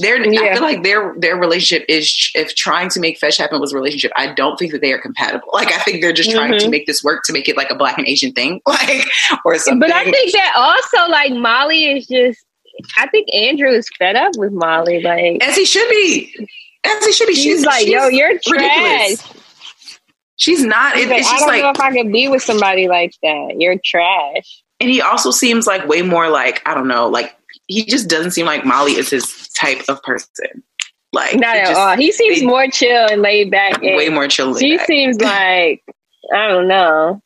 Their, 0.00 0.24
yeah. 0.24 0.40
I 0.40 0.54
feel 0.54 0.62
like 0.62 0.82
their 0.82 1.14
their 1.18 1.36
relationship 1.36 1.86
is 1.88 2.30
if 2.34 2.54
trying 2.56 2.88
to 2.90 3.00
make 3.00 3.18
fetch 3.18 3.36
happen 3.36 3.60
was 3.60 3.72
a 3.72 3.76
relationship. 3.76 4.10
I 4.16 4.34
don't 4.34 4.56
think 4.56 4.72
that 4.72 4.80
they 4.80 4.92
are 4.92 5.00
compatible. 5.00 5.48
Like 5.52 5.72
I 5.72 5.78
think 5.78 6.02
they're 6.02 6.12
just 6.12 6.30
trying 6.30 6.50
mm-hmm. 6.50 6.64
to 6.64 6.68
make 6.68 6.86
this 6.86 7.04
work 7.04 7.22
to 7.24 7.32
make 7.32 7.48
it 7.48 7.56
like 7.56 7.70
a 7.70 7.76
black 7.76 7.96
and 7.96 8.06
Asian 8.06 8.32
thing, 8.32 8.60
like 8.66 9.06
or 9.44 9.56
something. 9.58 9.78
But 9.78 9.92
I 9.92 10.04
think 10.04 10.32
that 10.32 10.52
also 10.56 11.10
like 11.10 11.32
Molly 11.32 11.84
is 11.86 12.06
just. 12.06 12.44
I 12.96 13.08
think 13.08 13.32
Andrew 13.34 13.70
is 13.70 13.88
fed 13.98 14.14
up 14.14 14.32
with 14.36 14.52
Molly, 14.52 15.00
like 15.02 15.42
as 15.42 15.56
he 15.56 15.64
should 15.64 15.88
be. 15.90 16.48
As 16.84 17.04
he 17.04 17.12
should 17.12 17.26
be. 17.26 17.34
She's, 17.34 17.44
she's 17.44 17.64
like, 17.64 17.80
she's 17.80 17.90
"Yo, 17.90 18.06
you're 18.08 18.38
trash." 18.38 19.16
She's 20.36 20.64
not. 20.64 20.96
It, 20.96 21.08
like, 21.08 21.18
it's 21.18 21.30
just 21.30 21.42
I 21.42 21.46
don't 21.46 21.48
like, 21.48 21.62
know 21.62 21.70
if 21.70 21.80
I 21.80 21.92
could 21.92 22.12
be 22.12 22.28
with 22.28 22.42
somebody 22.42 22.88
like 22.88 23.12
that. 23.22 23.56
You're 23.58 23.76
trash. 23.84 24.62
And 24.80 24.88
he 24.88 25.00
also 25.00 25.32
seems 25.32 25.66
like 25.66 25.86
way 25.88 26.02
more 26.02 26.28
like 26.28 26.62
I 26.66 26.74
don't 26.74 26.88
know, 26.88 27.08
like 27.08 27.36
he 27.68 27.84
just 27.84 28.08
doesn't 28.08 28.32
seem 28.32 28.46
like 28.46 28.64
Molly 28.64 28.92
is 28.92 29.10
his 29.10 29.48
type 29.50 29.82
of 29.88 30.02
person. 30.02 30.64
Like 31.12 31.36
not 31.36 31.56
at 31.56 31.66
just, 31.68 31.78
all. 31.78 31.96
He 31.96 32.12
seems 32.12 32.40
they, 32.40 32.46
more 32.46 32.66
chill 32.68 33.06
and 33.10 33.22
laid 33.22 33.50
back. 33.50 33.82
And 33.82 33.96
way 33.96 34.08
more 34.08 34.28
chill. 34.28 34.56
She 34.56 34.76
back. 34.76 34.86
seems 34.86 35.20
like 35.20 35.82
I 36.32 36.48
don't 36.48 36.68
know. 36.68 37.22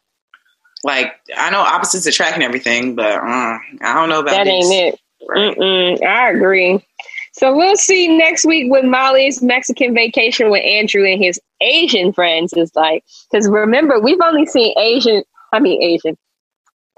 Like 0.84 1.14
I 1.36 1.50
know 1.50 1.60
opposites 1.60 2.06
attract 2.06 2.34
and 2.34 2.42
everything, 2.42 2.94
but 2.94 3.14
uh, 3.14 3.58
I 3.80 3.94
don't 3.94 4.08
know 4.08 4.20
about 4.20 4.32
that. 4.32 4.44
These. 4.44 4.70
Ain't 4.70 4.94
it? 4.94 5.00
Right. 5.28 6.02
I 6.02 6.30
agree. 6.30 6.84
So 7.32 7.56
we'll 7.56 7.76
see 7.76 8.16
next 8.16 8.44
week 8.44 8.70
with 8.70 8.84
Molly's 8.84 9.42
Mexican 9.42 9.94
vacation 9.94 10.50
with 10.50 10.62
Andrew 10.62 11.04
and 11.04 11.22
his 11.22 11.40
Asian 11.60 12.12
friends 12.12 12.52
is 12.52 12.70
like. 12.74 13.04
Because 13.30 13.48
remember, 13.48 14.00
we've 14.00 14.20
only 14.22 14.44
seen 14.44 14.74
Asian, 14.78 15.22
I 15.52 15.60
mean, 15.60 15.82
Asian, 15.82 16.16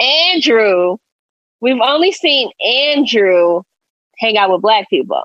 Andrew, 0.01 0.97
we've 1.65 1.81
only 1.81 2.13
seen 2.13 2.51
Andrew 2.65 3.63
hang 4.19 4.37
out 4.37 4.53
with 4.53 4.61
black 4.61 4.89
people. 4.91 5.23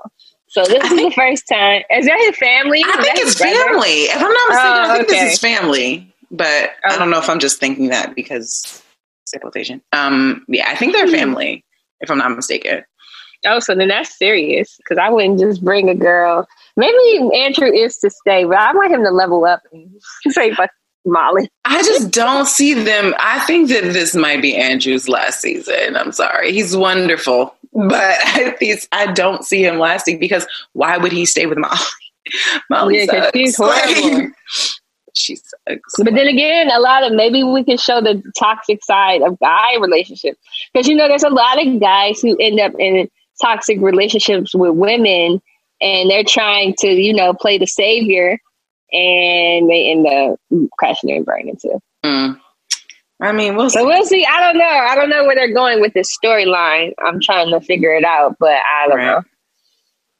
So 0.48 0.64
this 0.64 0.82
I 0.82 0.86
is 0.86 0.92
think, 0.94 1.14
the 1.14 1.20
first 1.20 1.46
time. 1.46 1.82
Is 1.90 2.06
that 2.06 2.18
his 2.26 2.36
family? 2.38 2.82
I 2.84 2.98
is 2.98 3.04
think 3.04 3.18
it's 3.18 3.38
family. 3.38 4.04
If 4.04 4.16
I'm 4.16 4.32
not 4.32 4.48
mistaken, 4.48 4.72
oh, 4.72 4.82
I 4.82 4.96
think 4.96 5.08
okay. 5.08 5.24
this 5.24 5.32
is 5.34 5.38
family. 5.38 6.14
But. 6.32 6.70
I 6.84 6.96
don't 6.98 7.10
know 7.10 7.18
if 7.18 7.28
I'm 7.28 7.38
just 7.38 7.60
thinking 7.60 7.88
that 7.90 8.16
because. 8.16 8.82
Um, 9.92 10.44
yeah, 10.48 10.68
I 10.68 10.74
think 10.74 10.92
they're 10.92 11.06
hmm. 11.06 11.12
family. 11.12 11.64
If 12.00 12.10
I'm 12.10 12.18
not 12.18 12.34
mistaken. 12.34 12.82
Oh, 13.46 13.58
so 13.60 13.74
then 13.74 13.88
that's 13.88 14.18
serious 14.18 14.76
because 14.78 14.98
I 14.98 15.08
wouldn't 15.08 15.38
just 15.38 15.62
bring 15.62 15.88
a 15.88 15.94
girl. 15.94 16.46
Maybe 16.76 17.30
Andrew 17.34 17.70
is 17.70 17.98
to 17.98 18.10
stay, 18.10 18.44
but 18.44 18.58
I 18.58 18.74
want 18.74 18.92
him 18.92 19.04
to 19.04 19.10
level 19.10 19.44
up 19.44 19.60
and 19.72 19.88
say, 20.30 20.52
"But 20.54 20.70
Molly." 21.04 21.48
I 21.64 21.82
just 21.82 22.10
don't 22.10 22.46
see 22.46 22.74
them. 22.74 23.14
I 23.18 23.40
think 23.40 23.68
that 23.70 23.84
this 23.92 24.14
might 24.14 24.42
be 24.42 24.56
Andrew's 24.56 25.08
last 25.08 25.40
season. 25.40 25.96
I'm 25.96 26.12
sorry, 26.12 26.52
he's 26.52 26.76
wonderful, 26.76 27.54
but 27.72 27.94
I, 28.22 28.56
I 28.92 29.12
don't 29.12 29.44
see 29.44 29.64
him 29.64 29.78
lasting 29.78 30.18
because 30.18 30.46
why 30.72 30.96
would 30.96 31.12
he 31.12 31.26
stay 31.26 31.46
with 31.46 31.58
Molly? 31.58 31.78
Molly 32.70 32.98
yeah, 32.98 33.06
sucks. 33.06 33.36
she's 33.36 33.56
horrible. 33.58 34.30
she 35.14 35.36
sucks. 35.36 35.94
But 35.98 36.14
then 36.14 36.26
again, 36.26 36.70
a 36.70 36.80
lot 36.80 37.04
of 37.04 37.12
maybe 37.12 37.42
we 37.42 37.64
can 37.64 37.78
show 37.78 38.00
the 38.00 38.22
toxic 38.38 38.84
side 38.84 39.22
of 39.22 39.38
guy 39.38 39.76
relationships 39.80 40.38
because 40.72 40.88
you 40.88 40.94
know 40.94 41.08
there's 41.08 41.24
a 41.24 41.30
lot 41.30 41.64
of 41.64 41.80
guys 41.80 42.20
who 42.20 42.36
end 42.38 42.60
up 42.60 42.72
in 42.78 43.08
toxic 43.40 43.80
relationships 43.80 44.54
with 44.54 44.74
women 44.74 45.40
and 45.80 46.10
they're 46.10 46.24
trying 46.24 46.74
to, 46.78 46.88
you 46.88 47.14
know, 47.14 47.32
play 47.32 47.58
the 47.58 47.66
savior 47.66 48.38
and 48.92 49.68
they 49.70 49.90
end 49.90 50.06
up 50.06 50.38
crashing 50.78 51.12
and 51.12 51.24
burning 51.24 51.56
too. 51.60 51.80
Mm. 52.04 52.40
I 53.22 53.32
mean, 53.32 53.54
we'll 53.54 53.68
so 53.68 53.84
we'll 53.84 54.06
see. 54.06 54.24
I 54.24 54.40
don't 54.40 54.56
know. 54.56 54.64
I 54.64 54.94
don't 54.94 55.10
know 55.10 55.24
where 55.24 55.34
they're 55.34 55.52
going 55.52 55.80
with 55.80 55.92
this 55.92 56.16
storyline. 56.16 56.92
I'm 57.04 57.20
trying 57.20 57.50
to 57.50 57.60
figure 57.60 57.94
it 57.94 58.04
out, 58.04 58.36
but 58.40 58.48
I 58.54 58.88
don't 58.88 58.96
right. 58.96 59.06
know. 59.06 59.22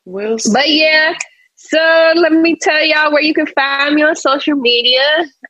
We'll 0.04 0.38
see. 0.38 0.52
But 0.52 0.68
yeah, 0.68 1.14
so 1.62 2.12
let 2.16 2.32
me 2.32 2.56
tell 2.60 2.82
y'all 2.84 3.12
where 3.12 3.22
you 3.22 3.34
can 3.34 3.46
find 3.46 3.94
me 3.94 4.02
on 4.02 4.16
social 4.16 4.56
media. 4.56 5.02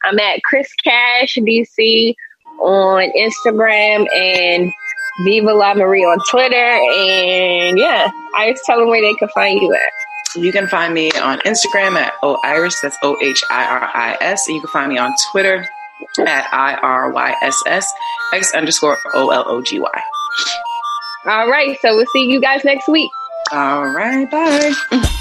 I'm 0.05 0.19
at 0.19 0.43
Chris 0.45 0.69
Cash 0.85 1.37
DC 1.37 2.15
on 2.61 3.13
Instagram 3.17 4.07
and 4.15 4.73
Viva 5.25 5.53
La 5.53 5.75
Marie 5.75 6.05
on 6.05 6.19
Twitter. 6.31 6.57
And 6.57 7.79
yeah, 7.79 8.11
I 8.37 8.51
just 8.51 8.65
tell 8.65 8.79
them 8.79 8.89
where 8.89 9.01
they 9.01 9.15
can 9.15 9.29
find 9.29 9.61
you 9.61 9.73
at. 9.73 9.93
You 10.37 10.53
can 10.53 10.69
find 10.69 10.95
me 10.95 11.11
on 11.13 11.39
Instagram 11.41 11.97
at 11.97 12.13
O 12.23 12.39
Iris, 12.45 12.81
that's 12.81 12.97
O 13.03 13.17
H 13.21 13.43
I 13.51 13.65
R 13.67 13.91
I 13.93 14.17
S. 14.21 14.47
And 14.47 14.55
you 14.55 14.61
can 14.61 14.71
find 14.71 14.93
me 14.93 14.99
on 14.99 15.13
Twitter 15.33 15.67
at 16.21 16.49
I 16.53 16.75
R 16.75 17.11
Y 17.11 17.35
S 17.43 17.63
S 17.67 17.93
X 18.33 18.55
underscore 18.55 18.97
O 19.15 19.31
L 19.31 19.45
O 19.47 19.61
G 19.63 19.81
Y. 19.81 20.03
All 21.27 21.51
right. 21.51 21.79
So 21.83 21.97
we'll 21.97 22.07
see 22.07 22.25
you 22.31 22.41
guys 22.41 22.65
next 22.65 22.89
week. 22.89 23.11
All 23.53 23.87
right. 23.93 24.31
Bye. 24.31 24.73
Mm. 24.91 25.17